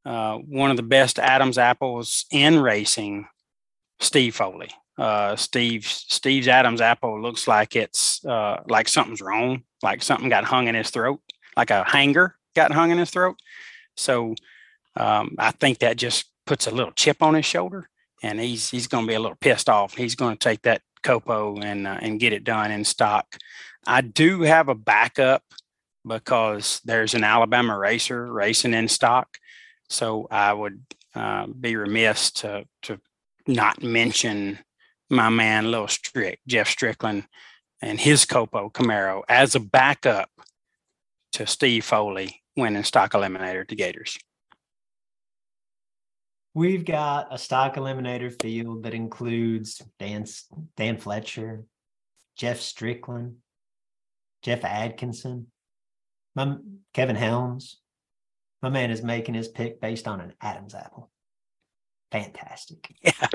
[0.05, 3.27] uh, one of the best Adams apples in racing,
[3.99, 4.69] Steve Foley.
[4.99, 10.45] Uh, Steve Steve's Adams apple looks like it's uh, like something's wrong, like something got
[10.45, 11.19] hung in his throat,
[11.57, 13.37] like a hanger got hung in his throat.
[13.95, 14.35] So
[14.95, 17.89] um, I think that just puts a little chip on his shoulder,
[18.23, 19.95] and he's he's going to be a little pissed off.
[19.95, 23.37] He's going to take that copo and uh, and get it done in stock.
[23.87, 25.43] I do have a backup
[26.07, 29.37] because there's an Alabama racer racing in stock,
[29.89, 30.81] so I would
[31.13, 32.99] uh, be remiss to to
[33.47, 34.59] not mention
[35.09, 37.27] my man Little Strick, Jeff Strickland,
[37.81, 40.29] and his Copo Camaro as a backup
[41.33, 44.17] to Steve Foley winning stock eliminator to Gators.
[46.53, 50.25] We've got a stock eliminator field that includes Dan
[50.77, 51.65] Dan Fletcher,
[52.37, 53.35] Jeff Strickland,
[54.41, 55.47] Jeff Adkinson,
[56.33, 56.55] my
[56.93, 57.81] Kevin Helms.
[58.61, 61.11] My man is making his pick based on an Adam's apple.
[62.11, 62.95] Fantastic.
[63.03, 63.27] Yeah,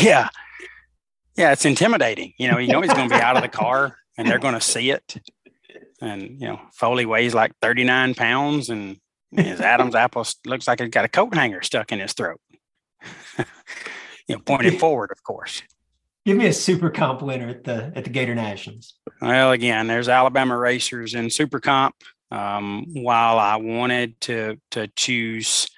[0.00, 0.28] yeah,
[1.36, 1.52] yeah.
[1.52, 2.32] It's intimidating.
[2.38, 4.54] You know, you know he's going to be out of the car, and they're going
[4.54, 5.18] to see it.
[6.00, 8.98] And you know, Foley weighs like thirty nine pounds, and
[9.30, 12.40] his Adam's apple looks like he's got a coat hanger stuck in his throat.
[14.28, 15.62] you know, pointed forward, of course.
[16.24, 18.94] Give me a super comp winner at the at the Gator Nationals.
[19.20, 21.94] Well, again, there's Alabama racers in Super Comp.
[22.30, 25.68] Um, while I wanted to to choose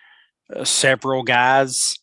[0.55, 1.99] uh, several guys,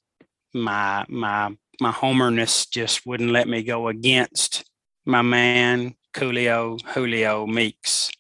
[0.54, 4.70] my my my homerness just wouldn't let me go against
[5.06, 8.11] my man Coolio Julio Meeks.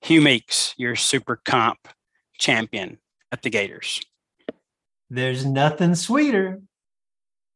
[0.00, 1.88] Hugh Meeks, your Super Comp
[2.38, 2.98] champion
[3.32, 4.00] at the Gators.
[5.10, 6.60] There's nothing sweeter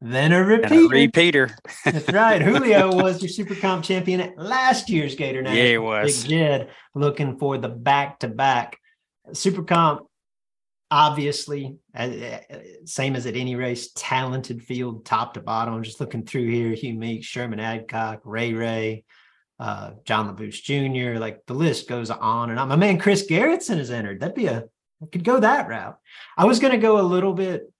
[0.01, 0.85] than a repeater.
[0.85, 1.51] a repeater.
[1.85, 2.41] That's right.
[2.41, 5.71] Julio was your super comp champion at last year's Gator Yeah, Nationals.
[5.71, 6.23] he was.
[6.23, 8.79] Big Jed looking for the back to back
[9.33, 10.07] super comp.
[10.93, 12.39] Obviously, uh, uh,
[12.85, 15.75] same as at any race, talented field top to bottom.
[15.75, 19.05] I'm just looking through here: Hugh Meeks, Sherman Adcock, Ray Ray,
[19.61, 21.21] uh, John Labbous Jr.
[21.21, 22.69] Like the list goes on and on.
[22.69, 24.21] My man Chris Garrettson has entered.
[24.21, 24.65] That'd be a
[25.03, 25.99] I could go that route.
[26.37, 27.73] I was going to go a little bit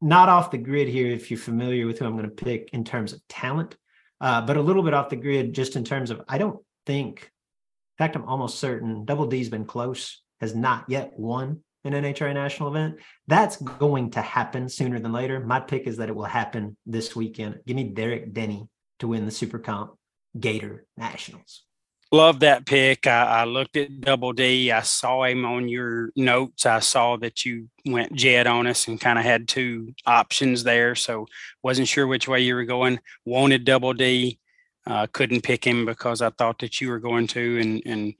[0.00, 2.84] not off the grid here if you're familiar with who I'm going to pick in
[2.84, 3.76] terms of talent,
[4.20, 7.20] uh, but a little bit off the grid just in terms of I don't think,
[7.20, 12.32] in fact, I'm almost certain Double D's been close, has not yet won an NHRA
[12.32, 12.96] national event.
[13.26, 15.40] That's going to happen sooner than later.
[15.40, 17.60] My pick is that it will happen this weekend.
[17.66, 18.68] Give me Derek Denny
[19.00, 19.92] to win the Super Comp
[20.38, 21.64] Gator Nationals.
[22.12, 23.06] Love that pick.
[23.06, 24.70] I, I, looked at Double D.
[24.70, 26.66] I saw him on your notes.
[26.66, 30.94] I saw that you went jet on us and kind of had two options there.
[30.94, 31.26] So
[31.62, 33.00] wasn't sure which way you were going.
[33.24, 34.38] Wanted Double D.
[34.86, 37.58] Uh, couldn't pick him because I thought that you were going to.
[37.58, 38.14] And and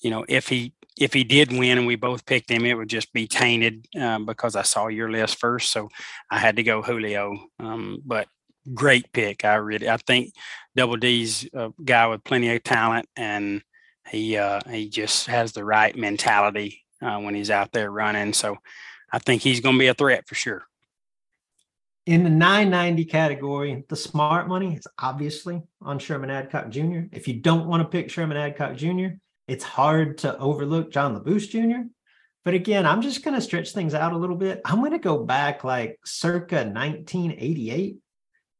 [0.00, 2.88] you know if he if he did win and we both picked him, it would
[2.88, 5.70] just be tainted um, because I saw your list first.
[5.70, 5.88] So
[6.30, 7.38] I had to go Julio.
[7.58, 8.28] Um, but
[8.74, 9.44] great pick.
[9.44, 10.32] I really, I think
[10.76, 13.62] Double D's a guy with plenty of talent, and
[14.10, 18.32] he uh, he just has the right mentality uh, when he's out there running.
[18.32, 18.58] So
[19.12, 20.64] I think he's going to be a threat for sure.
[22.06, 27.00] In the 990 category, the smart money is obviously on Sherman Adcock Jr.
[27.12, 29.08] If you don't want to pick Sherman Adcock Jr.,
[29.46, 31.88] it's hard to overlook John Labbous Jr.
[32.46, 34.62] But again, I'm just going to stretch things out a little bit.
[34.64, 37.98] I'm going to go back like circa 1988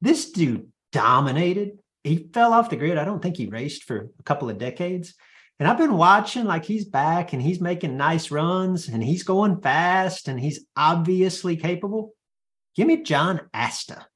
[0.00, 1.78] this dude dominated.
[2.04, 2.98] He fell off the grid.
[2.98, 5.14] I don't think he raced for a couple of decades.
[5.58, 9.60] And I've been watching like he's back and he's making nice runs and he's going
[9.60, 12.14] fast and he's obviously capable.
[12.76, 14.06] Give me John Asta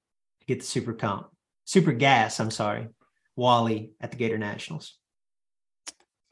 [0.41, 1.27] to get the super comp,
[1.65, 2.39] super gas.
[2.39, 2.87] I'm sorry,
[3.35, 4.97] Wally at the Gator Nationals.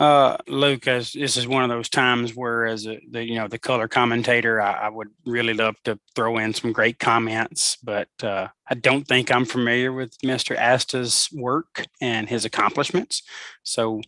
[0.00, 3.58] Uh, Lucas, this is one of those times where, as a, the you know the
[3.58, 8.48] color commentator, I, I, would really love to throw in some great comments, but uh,
[8.66, 10.56] I don't think I'm familiar with Mr.
[10.56, 13.22] Asta's work and his accomplishments.
[13.62, 14.00] So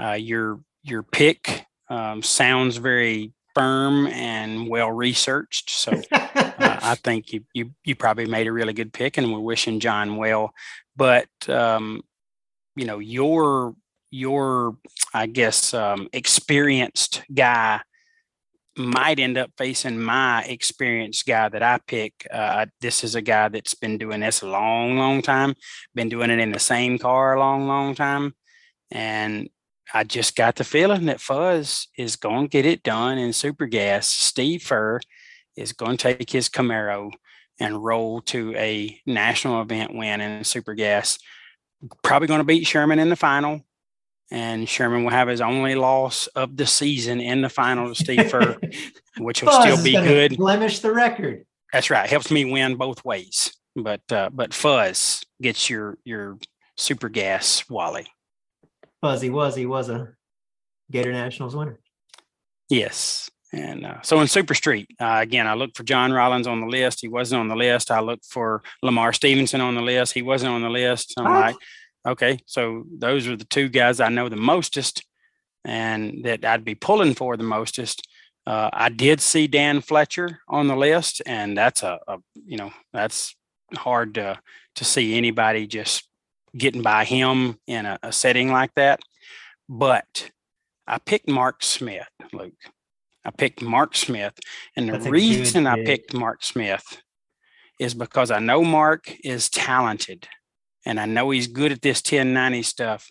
[0.00, 5.70] uh, your your pick um, sounds very firm and well researched.
[5.70, 9.38] So uh, I think you, you you probably made a really good pick, and we're
[9.38, 10.52] wishing John well.
[10.96, 12.02] But um,
[12.74, 13.76] you know your
[14.10, 14.76] your,
[15.12, 17.80] I guess, um, experienced guy
[18.76, 22.26] might end up facing my experienced guy that I pick.
[22.30, 25.54] Uh, this is a guy that's been doing this a long, long time,
[25.94, 28.34] been doing it in the same car a long, long time.
[28.90, 29.50] And
[29.92, 33.66] I just got the feeling that Fuzz is going to get it done in super
[33.66, 34.08] gas.
[34.08, 35.00] Steve Furr
[35.56, 37.10] is going to take his Camaro
[37.58, 41.18] and roll to a national event win in super gas.
[42.02, 43.62] Probably going to beat Sherman in the final
[44.30, 48.32] and Sherman will have his only loss of the season in the final to Steve
[49.18, 50.36] which will still be good.
[50.36, 51.44] Blemish the record.
[51.72, 52.08] That's right.
[52.08, 53.54] Helps me win both ways.
[53.76, 56.38] But uh, but Fuzz gets your your
[56.76, 58.06] super gas Wally.
[59.00, 60.14] Fuzzy was he was a
[60.90, 61.78] Gator Nationals winner.
[62.68, 63.30] Yes.
[63.52, 66.66] And uh, so in Super Street, uh, again, I looked for John Rollins on the
[66.66, 67.00] list.
[67.00, 67.90] He wasn't on the list.
[67.90, 70.12] I looked for Lamar Stevenson on the list.
[70.12, 71.14] He wasn't on the list.
[71.16, 71.56] I'm like,
[72.08, 75.04] Okay, so those are the two guys I know the mostest
[75.62, 78.08] and that I'd be pulling for the mostest.
[78.46, 82.72] Uh, I did see Dan Fletcher on the list, and that's a, a, you know
[82.94, 83.36] that's
[83.76, 84.38] hard to
[84.76, 86.08] to see anybody just
[86.56, 89.00] getting by him in a, a setting like that.
[89.68, 90.30] But
[90.86, 92.54] I picked Mark Smith, Luke.
[93.22, 94.38] I picked Mark Smith,
[94.74, 97.02] and the that's reason I picked Mark Smith
[97.78, 100.26] is because I know Mark is talented
[100.88, 103.08] and I know he's good at this 1090 stuff.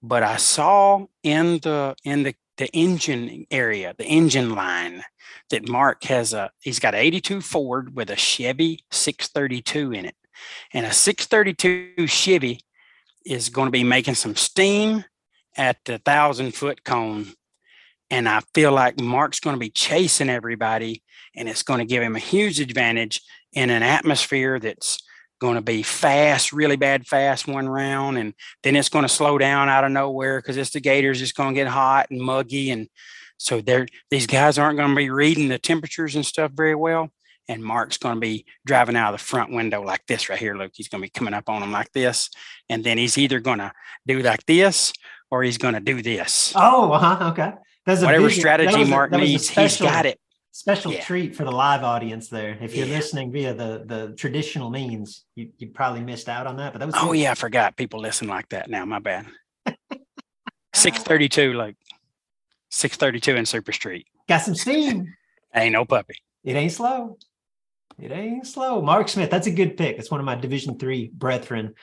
[0.00, 5.02] But I saw in the in the the engine area, the engine line,
[5.50, 10.14] that Mark has a he's got 82 Ford with a Chevy 632 in it.
[10.72, 12.60] And a 632 Chevy
[13.26, 15.04] is going to be making some steam
[15.56, 17.26] at the thousand foot cone.
[18.08, 21.02] And I feel like Mark's going to be chasing everybody
[21.34, 23.20] and it's going to give him a huge advantage
[23.52, 25.00] in an atmosphere that's
[25.40, 29.38] going to be fast, really bad fast one round, and then it's going to slow
[29.38, 31.20] down out of nowhere because it's the Gators.
[31.20, 32.88] It's going to get hot and muggy, and
[33.38, 37.10] so they're these guys aren't going to be reading the temperatures and stuff very well.
[37.48, 40.54] And Mark's going to be driving out of the front window like this right here.
[40.54, 42.30] Look, he's going to be coming up on them like this,
[42.68, 43.72] and then he's either going to
[44.06, 44.92] do like this
[45.32, 46.52] or he's going to do this.
[46.54, 47.52] Oh, uh-huh, okay.
[47.86, 50.20] That's whatever strategy Mark needs, he's got it
[50.60, 51.00] special yeah.
[51.00, 52.58] treat for the live audience there.
[52.60, 52.96] If you're yeah.
[52.96, 56.72] listening via the the traditional means, you you probably missed out on that.
[56.72, 57.14] But that was oh cool.
[57.14, 58.84] yeah, I forgot people listen like that now.
[58.84, 59.26] My bad.
[60.74, 61.76] Six thirty two, like
[62.68, 64.06] six thirty two in Super Street.
[64.28, 65.12] Got some steam.
[65.54, 66.14] ain't no puppy.
[66.44, 67.18] It ain't slow.
[67.98, 68.80] It ain't slow.
[68.80, 69.96] Mark Smith, that's a good pick.
[69.96, 71.74] That's one of my Division three brethren.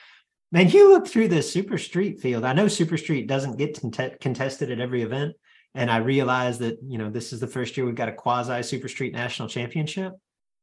[0.51, 2.45] Man, you look through the Super Street field.
[2.45, 3.81] I know Super Street doesn't get
[4.21, 5.35] contested at every event,
[5.77, 8.63] and I realized that, you know, this is the first year we've got a quasi
[8.63, 10.13] Super Street National Championship.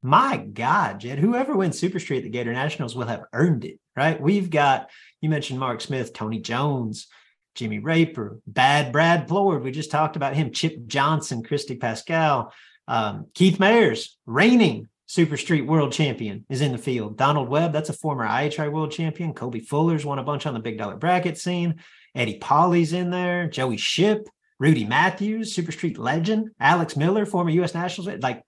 [0.02, 3.78] My God, Jed, whoever wins Super Street at the Gator Nationals will have earned it,
[3.96, 4.20] right?
[4.20, 4.90] We've got,
[5.20, 7.06] you mentioned Mark Smith, Tony Jones,
[7.54, 9.62] Jimmy Raper, Bad Brad Plourd.
[9.62, 12.52] We just talked about him, Chip Johnson, Christy Pascal,
[12.88, 17.16] um, Keith Mayers, reigning Super Street World Champion, is in the field.
[17.16, 19.32] Donald Webb, that's a former IHRA World Champion.
[19.32, 21.76] Kobe Fuller's won a bunch on the big dollar bracket scene.
[22.16, 23.48] Eddie Polly's in there.
[23.48, 24.26] Joey Ship,
[24.58, 26.50] Rudy Matthews, Super Street legend.
[26.60, 27.74] Alex Miller, former U.S.
[27.74, 28.22] Nationals.
[28.22, 28.42] Like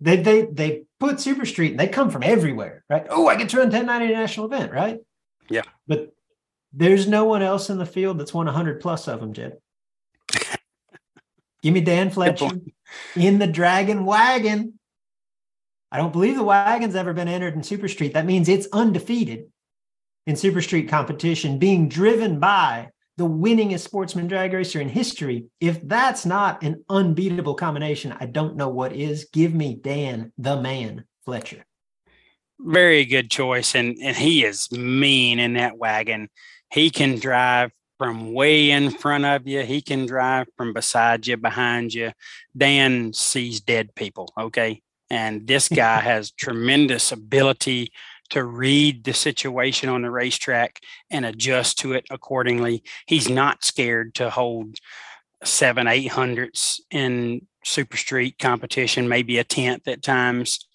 [0.00, 3.06] they they they put Super Street and they come from everywhere, right?
[3.10, 4.98] Oh, I get to run 1090 national event, right?
[5.48, 5.62] Yeah.
[5.86, 6.14] But
[6.72, 9.58] there's no one else in the field that's won 100 plus of them, Jed.
[11.62, 12.50] Give me Dan Fletcher
[13.16, 14.78] in the Dragon Wagon.
[15.90, 18.14] I don't believe the wagon's ever been entered in Super Street.
[18.14, 19.46] That means it's undefeated
[20.26, 25.46] in Super Street competition, being driven by the winningest sportsman drag racer in history.
[25.60, 29.28] If that's not an unbeatable combination, I don't know what is.
[29.32, 31.64] Give me Dan, the man, Fletcher.
[32.58, 33.74] Very good choice.
[33.74, 36.28] And, and he is mean in that wagon.
[36.72, 39.62] He can drive from way in front of you.
[39.62, 42.12] He can drive from beside you, behind you.
[42.56, 44.32] Dan sees dead people.
[44.38, 44.82] Okay.
[45.10, 47.92] And this guy has tremendous ability
[48.30, 52.82] to read the situation on the racetrack and adjust to it accordingly.
[53.06, 54.78] He's not scared to hold
[55.44, 60.66] seven, eight hundredths in super street competition, maybe a tenth at times.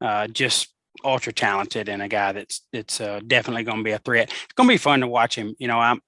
[0.00, 0.68] Uh, just
[1.04, 4.30] ultra talented and a guy that's that's uh, definitely going to be a threat.
[4.30, 5.54] It's going to be fun to watch him.
[5.58, 6.00] You know, I'm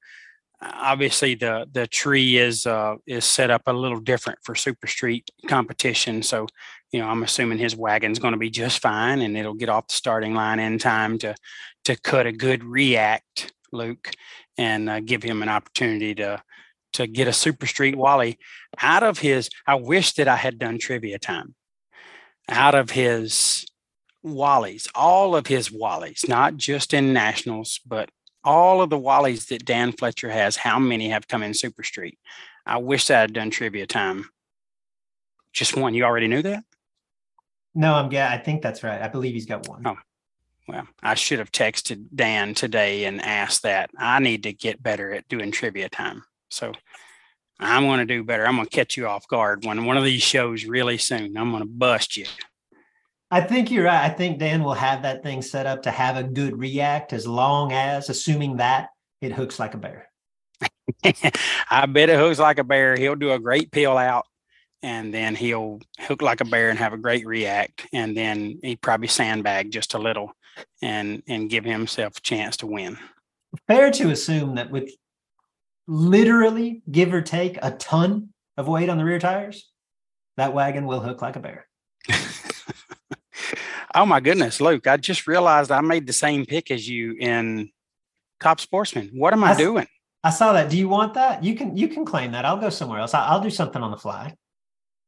[0.61, 5.31] obviously the the tree is uh, is set up a little different for super street
[5.49, 6.47] competition, so
[6.97, 9.89] you know, I'm assuming his wagon's going to be just fine and it'll get off
[9.89, 11.35] the starting line in time to
[11.85, 14.13] to cut a good react, Luke,
[14.57, 16.43] and uh, give him an opportunity to
[16.95, 18.39] to get a super street Wally
[18.81, 19.51] out of his.
[19.67, 21.55] I wish that I had done trivia time
[22.49, 23.67] out of his
[24.25, 28.09] Wallies, all of his Wallies, not just in nationals, but
[28.43, 30.57] all of the Wallies that Dan Fletcher has.
[30.57, 32.19] How many have come in super street?
[32.65, 34.31] I wish that I had done trivia time.
[35.53, 35.93] Just one.
[35.93, 36.65] You already knew that?
[37.77, 39.03] No, I'm yeah, I think that's right.
[39.03, 39.83] I believe he's got one.
[39.87, 39.99] Oh,
[40.67, 43.91] well, I should have texted Dan today and asked that.
[43.99, 46.25] I need to get better at doing trivia time.
[46.49, 46.73] So
[47.61, 48.47] I'm going to do better.
[48.47, 51.37] I'm going to catch you off guard when one of these shows really soon.
[51.37, 52.25] I'm going to bust you.
[53.31, 54.11] I think you're right.
[54.11, 57.27] I think Dan will have that thing set up to have a good react as
[57.27, 58.89] long as, assuming that
[59.21, 60.09] it hooks like a bear.
[61.71, 62.97] I bet it hooks like a bear.
[62.97, 64.25] He'll do a great peel out
[64.83, 68.77] and then he'll hook like a bear and have a great react and then he
[68.77, 70.33] probably sandbag just a little
[70.83, 72.97] and and give himself a chance to win
[73.67, 74.91] fair to assume that with
[75.87, 79.71] literally give or take a ton of weight on the rear tires
[80.37, 81.67] that wagon will hook like a bear
[83.95, 87.71] oh my goodness luke i just realized i made the same pick as you in
[88.41, 89.87] top sportsman what am i, I doing
[90.25, 90.71] I saw that.
[90.71, 91.45] Do you want that?
[91.45, 92.45] You can you can claim that.
[92.45, 93.15] I'll go somewhere else.
[93.15, 94.35] I'll do something on the fly.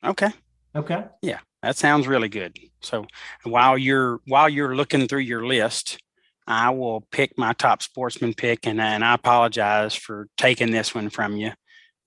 [0.04, 0.30] Okay.
[0.74, 1.04] Okay.
[1.22, 2.58] Yeah, that sounds really good.
[2.80, 3.06] So
[3.44, 5.98] while you're while you're looking through your list,
[6.46, 11.10] I will pick my top sportsman pick, and and I apologize for taking this one
[11.10, 11.52] from you.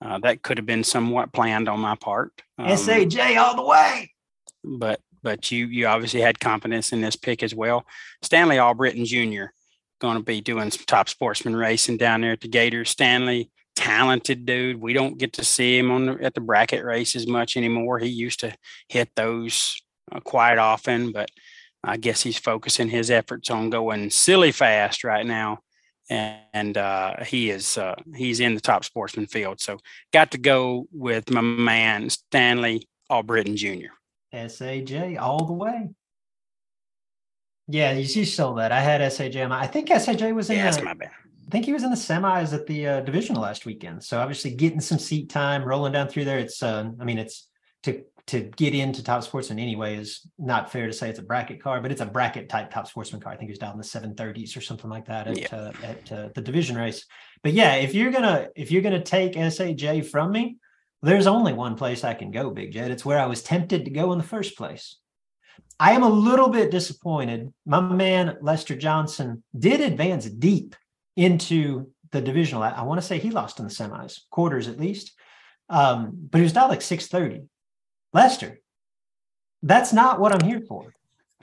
[0.04, 2.32] Uh, that could have been somewhat planned on my part.
[2.58, 4.10] Um, Saj all the way.
[4.64, 7.86] But but you you obviously had confidence in this pick as well.
[8.22, 9.46] Stanley Albritton Jr.
[10.00, 12.90] going to be doing some top sportsman racing down there at the Gators.
[12.90, 14.80] Stanley talented dude.
[14.80, 17.98] We don't get to see him on the, at the bracket races much anymore.
[17.98, 18.54] He used to
[18.88, 21.30] hit those uh, quite often, but
[21.84, 25.60] I guess he's focusing his efforts on going silly fast right now.
[26.10, 29.60] And, and uh, he is uh, he's in the top sportsman field.
[29.60, 29.78] So
[30.12, 34.48] got to go with my man Stanley Albritton Jr.
[34.48, 35.90] Saj all the way.
[37.68, 38.72] Yeah, you, you stole that.
[38.72, 39.36] I had Saj.
[39.36, 40.56] I think Saj was in.
[40.56, 41.10] Yeah, that's my bad.
[41.52, 44.02] I think he was in the semis at the uh, division last weekend.
[44.02, 46.38] So obviously getting some seat time, rolling down through there.
[46.38, 47.46] It's, uh, I mean, it's
[47.82, 51.62] to to get into top sportsman anyway is not fair to say it's a bracket
[51.62, 53.34] car, but it's a bracket type top sportsman car.
[53.34, 55.54] I think he was down in the 730s or something like that at, yeah.
[55.54, 57.04] uh, at uh, the division race.
[57.42, 60.56] But yeah, if you're gonna if you're gonna take Saj from me,
[61.02, 62.90] there's only one place I can go, Big Jed.
[62.90, 64.96] It's where I was tempted to go in the first place.
[65.78, 67.52] I am a little bit disappointed.
[67.66, 70.76] My man Lester Johnson did advance deep
[71.16, 72.62] into the divisional.
[72.62, 75.12] I, I want to say he lost in the semis, quarters at least.
[75.68, 77.46] Um, but he was down like 630.
[78.12, 78.60] Lester,
[79.62, 80.92] that's not what I'm here for.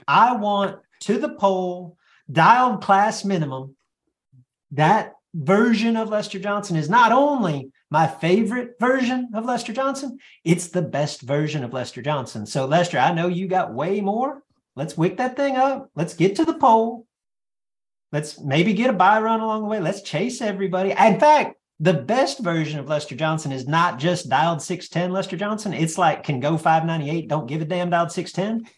[0.06, 1.96] I want to the pole,
[2.30, 3.76] dialed class minimum.
[4.72, 10.68] That version of Lester Johnson is not only my favorite version of Lester Johnson, it's
[10.68, 12.46] the best version of Lester Johnson.
[12.46, 14.42] So, Lester, I know you got way more.
[14.76, 15.90] Let's wick that thing up.
[15.96, 17.06] Let's get to the pole.
[18.12, 19.80] Let's maybe get a buy run along the way.
[19.80, 20.90] Let's chase everybody.
[20.90, 25.72] In fact, the best version of Lester Johnson is not just dialed 610 Lester Johnson.
[25.72, 28.70] It's like can go 598, don't give a damn dialed 610.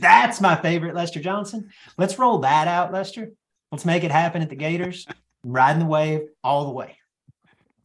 [0.00, 1.70] That's my favorite, Lester Johnson.
[1.96, 3.32] Let's roll that out, Lester.
[3.70, 5.06] Let's make it happen at the Gators.
[5.44, 6.96] riding the wave all the way.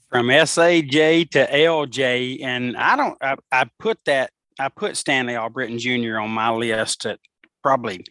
[0.09, 2.43] From SAJ to LJ.
[2.43, 6.19] And I don't, I, I put that, I put Stanley Albritton Jr.
[6.19, 7.19] on my list at
[7.61, 8.05] probably,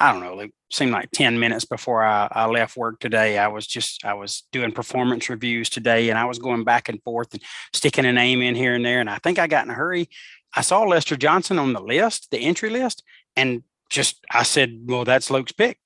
[0.00, 3.38] I don't know, it seemed like 10 minutes before I, I left work today.
[3.38, 7.02] I was just, I was doing performance reviews today and I was going back and
[7.02, 7.42] forth and
[7.72, 9.00] sticking a name in here and there.
[9.00, 10.08] And I think I got in a hurry.
[10.54, 13.02] I saw Lester Johnson on the list, the entry list,
[13.36, 15.78] and just I said, well, that's Luke's pick.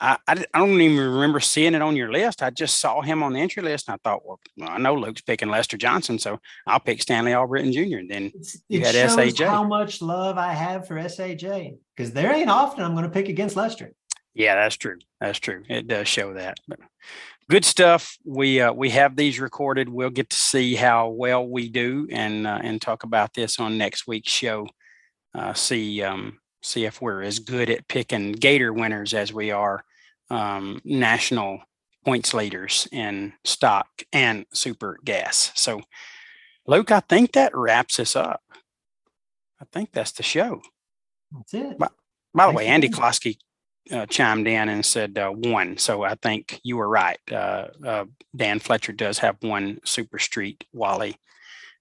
[0.00, 2.42] I, I, I, don't even remember seeing it on your list.
[2.42, 5.22] I just saw him on the entry list, and I thought, well, I know Luke's
[5.22, 7.98] picking Lester Johnson, so I'll pick Stanley Albritton Jr.
[7.98, 9.46] And then it's, you had SAJ.
[9.46, 13.28] How much love I have for SAJ because there ain't often I'm going to pick
[13.28, 13.92] against Lester.
[14.38, 14.98] Yeah, that's true.
[15.20, 15.64] That's true.
[15.68, 16.60] It does show that.
[16.68, 16.78] But
[17.50, 18.16] good stuff.
[18.24, 19.88] We uh, we have these recorded.
[19.88, 23.76] We'll get to see how well we do and uh, and talk about this on
[23.76, 24.68] next week's show.
[25.34, 29.82] Uh, see um, see if we're as good at picking Gator winners as we are
[30.30, 31.60] um, national
[32.04, 35.50] points leaders in stock and super gas.
[35.56, 35.80] So,
[36.64, 38.40] Luke, I think that wraps us up.
[39.60, 40.62] I think that's the show.
[41.32, 41.76] That's it.
[41.76, 41.88] By,
[42.32, 43.38] by the way, Andy Klosky
[43.92, 45.78] uh, chimed in and said uh, one.
[45.78, 47.18] So I think you were right.
[47.30, 48.04] Uh, uh
[48.36, 51.16] Dan Fletcher does have one Super Street Wally.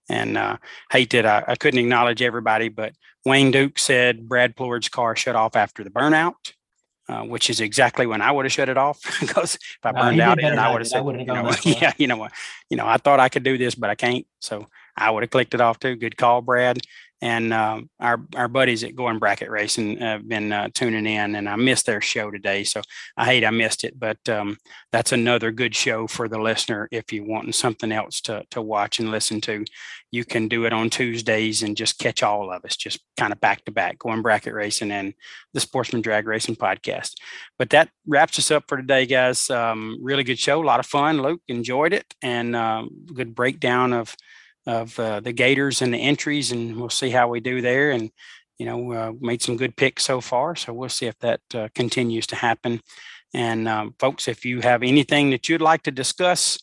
[0.09, 0.57] And uh,
[0.89, 2.93] hated I, I couldn't acknowledge everybody, but
[3.25, 6.53] Wayne Duke said Brad Plourd's car shut off after the burnout.
[7.09, 10.19] Uh, which is exactly when I would have shut it off because if I burned
[10.19, 12.33] out and I would have said, you know, yeah, you know what,
[12.69, 14.27] you know, I thought I could do this, but I can't.
[14.41, 14.67] So
[14.97, 15.95] I would have clicked it off too.
[15.95, 16.79] Good call, Brad
[17.21, 21.49] and um, our our buddies at Going Bracket Racing have been uh, tuning in, and
[21.49, 22.81] I missed their show today, so
[23.15, 23.99] I hate I missed it.
[23.99, 24.57] But um,
[24.91, 26.87] that's another good show for the listener.
[26.91, 29.65] If you want something else to to watch and listen to,
[30.11, 33.39] you can do it on Tuesdays and just catch all of us, just kind of
[33.41, 35.15] back to back, Going Bracket Racing and
[35.53, 37.13] the Sportsman Drag Racing podcast.
[37.57, 39.49] But that wraps us up for today, guys.
[39.49, 41.23] Um, really good show, a lot of fun.
[41.23, 44.15] Luke enjoyed it, and um, good breakdown of
[44.67, 47.89] of uh, the Gators and the entries, and we'll see how we do there.
[47.91, 48.11] And
[48.59, 51.69] you know, uh, made some good picks so far, so we'll see if that uh,
[51.75, 52.81] continues to happen.
[53.33, 56.59] And um, folks, if you have anything that you'd like to discuss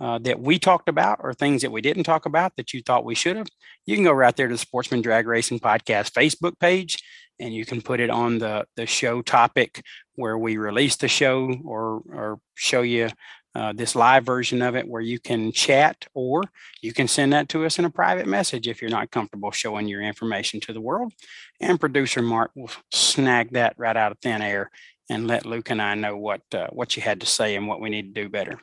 [0.00, 3.04] uh, that we talked about, or things that we didn't talk about that you thought
[3.04, 3.46] we should have,
[3.86, 7.02] you can go right there to the Sportsman Drag Racing Podcast Facebook page,
[7.38, 9.82] and you can put it on the the show topic
[10.14, 13.08] where we release the show, or or show you
[13.54, 16.42] uh, this live version of it where you can chat or
[16.82, 19.88] you can send that to us in a private message if you're not comfortable showing
[19.88, 21.12] your information to the world.
[21.60, 24.70] And producer Mark will snag that right out of thin air
[25.08, 27.80] and let Luke and I know what uh, what you had to say and what
[27.80, 28.60] we need to do better.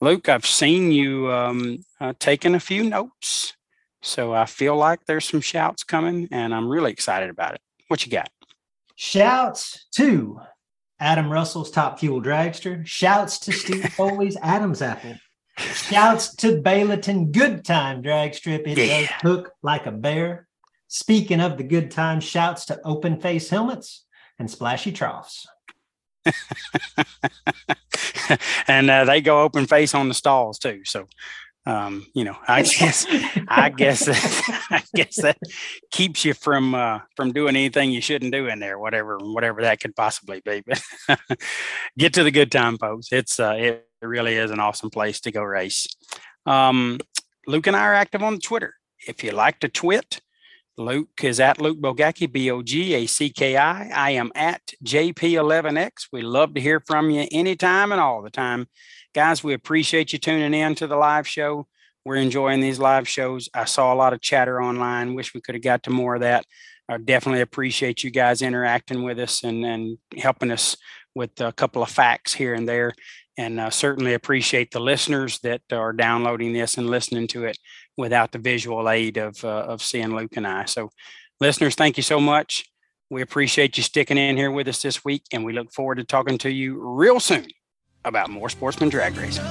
[0.00, 3.54] Luke, I've seen you um, uh, taking a few notes,
[4.02, 7.60] so I feel like there's some shouts coming, and I'm really excited about it.
[7.88, 8.28] What you got?
[8.96, 10.40] Shouts to
[10.98, 12.86] Adam Russell's Top Fuel Dragster.
[12.86, 15.16] Shouts to Steve Foley's Adam's Apple.
[15.58, 18.66] Shouts to Bayleton Good Time Drag Strip.
[18.66, 19.00] It yeah.
[19.00, 20.46] does hook like a bear.
[20.88, 24.04] Speaking of the good time, shouts to Open Face Helmets
[24.38, 25.46] and Splashy Troughs.
[28.68, 30.80] and uh, they go open face on the stalls too.
[30.84, 31.06] So
[31.66, 33.06] um, you know, I guess,
[33.48, 35.38] I guess, that, I guess that
[35.90, 39.80] keeps you from uh, from doing anything you shouldn't do in there, whatever, whatever that
[39.80, 40.62] could possibly be.
[40.66, 40.82] But
[41.98, 43.08] get to the good time, folks.
[43.12, 45.86] It's uh, it really is an awesome place to go race.
[46.46, 47.00] Um,
[47.46, 48.74] Luke and I are active on Twitter.
[49.06, 50.20] If you like to twit,
[50.78, 53.88] Luke is at Luke Bogacki, B O G A C K I.
[53.88, 56.08] I am at JP11X.
[56.12, 58.68] We love to hear from you anytime and all the time
[59.16, 61.66] guys, we appreciate you tuning in to the live show.
[62.04, 63.48] We're enjoying these live shows.
[63.54, 65.14] I saw a lot of chatter online.
[65.14, 66.44] Wish we could have got to more of that.
[66.86, 70.76] I definitely appreciate you guys interacting with us and, and helping us
[71.14, 72.92] with a couple of facts here and there.
[73.38, 77.56] And uh, certainly appreciate the listeners that are downloading this and listening to it
[77.96, 80.66] without the visual aid of, uh, of seeing Luke and I.
[80.66, 80.90] So,
[81.40, 82.66] listeners, thank you so much.
[83.08, 86.04] We appreciate you sticking in here with us this week, and we look forward to
[86.04, 87.46] talking to you real soon
[88.06, 89.44] about more sportsman drag racing.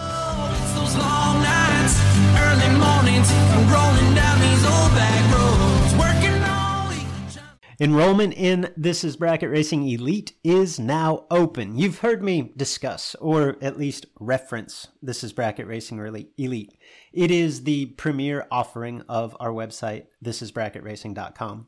[7.77, 11.77] Enrollment in This is Bracket Racing Elite is now open.
[11.77, 15.99] You've heard me discuss, or at least reference, This is Bracket Racing
[16.37, 16.73] Elite.
[17.11, 21.67] It is the premier offering of our website, thisisbracketracing.com.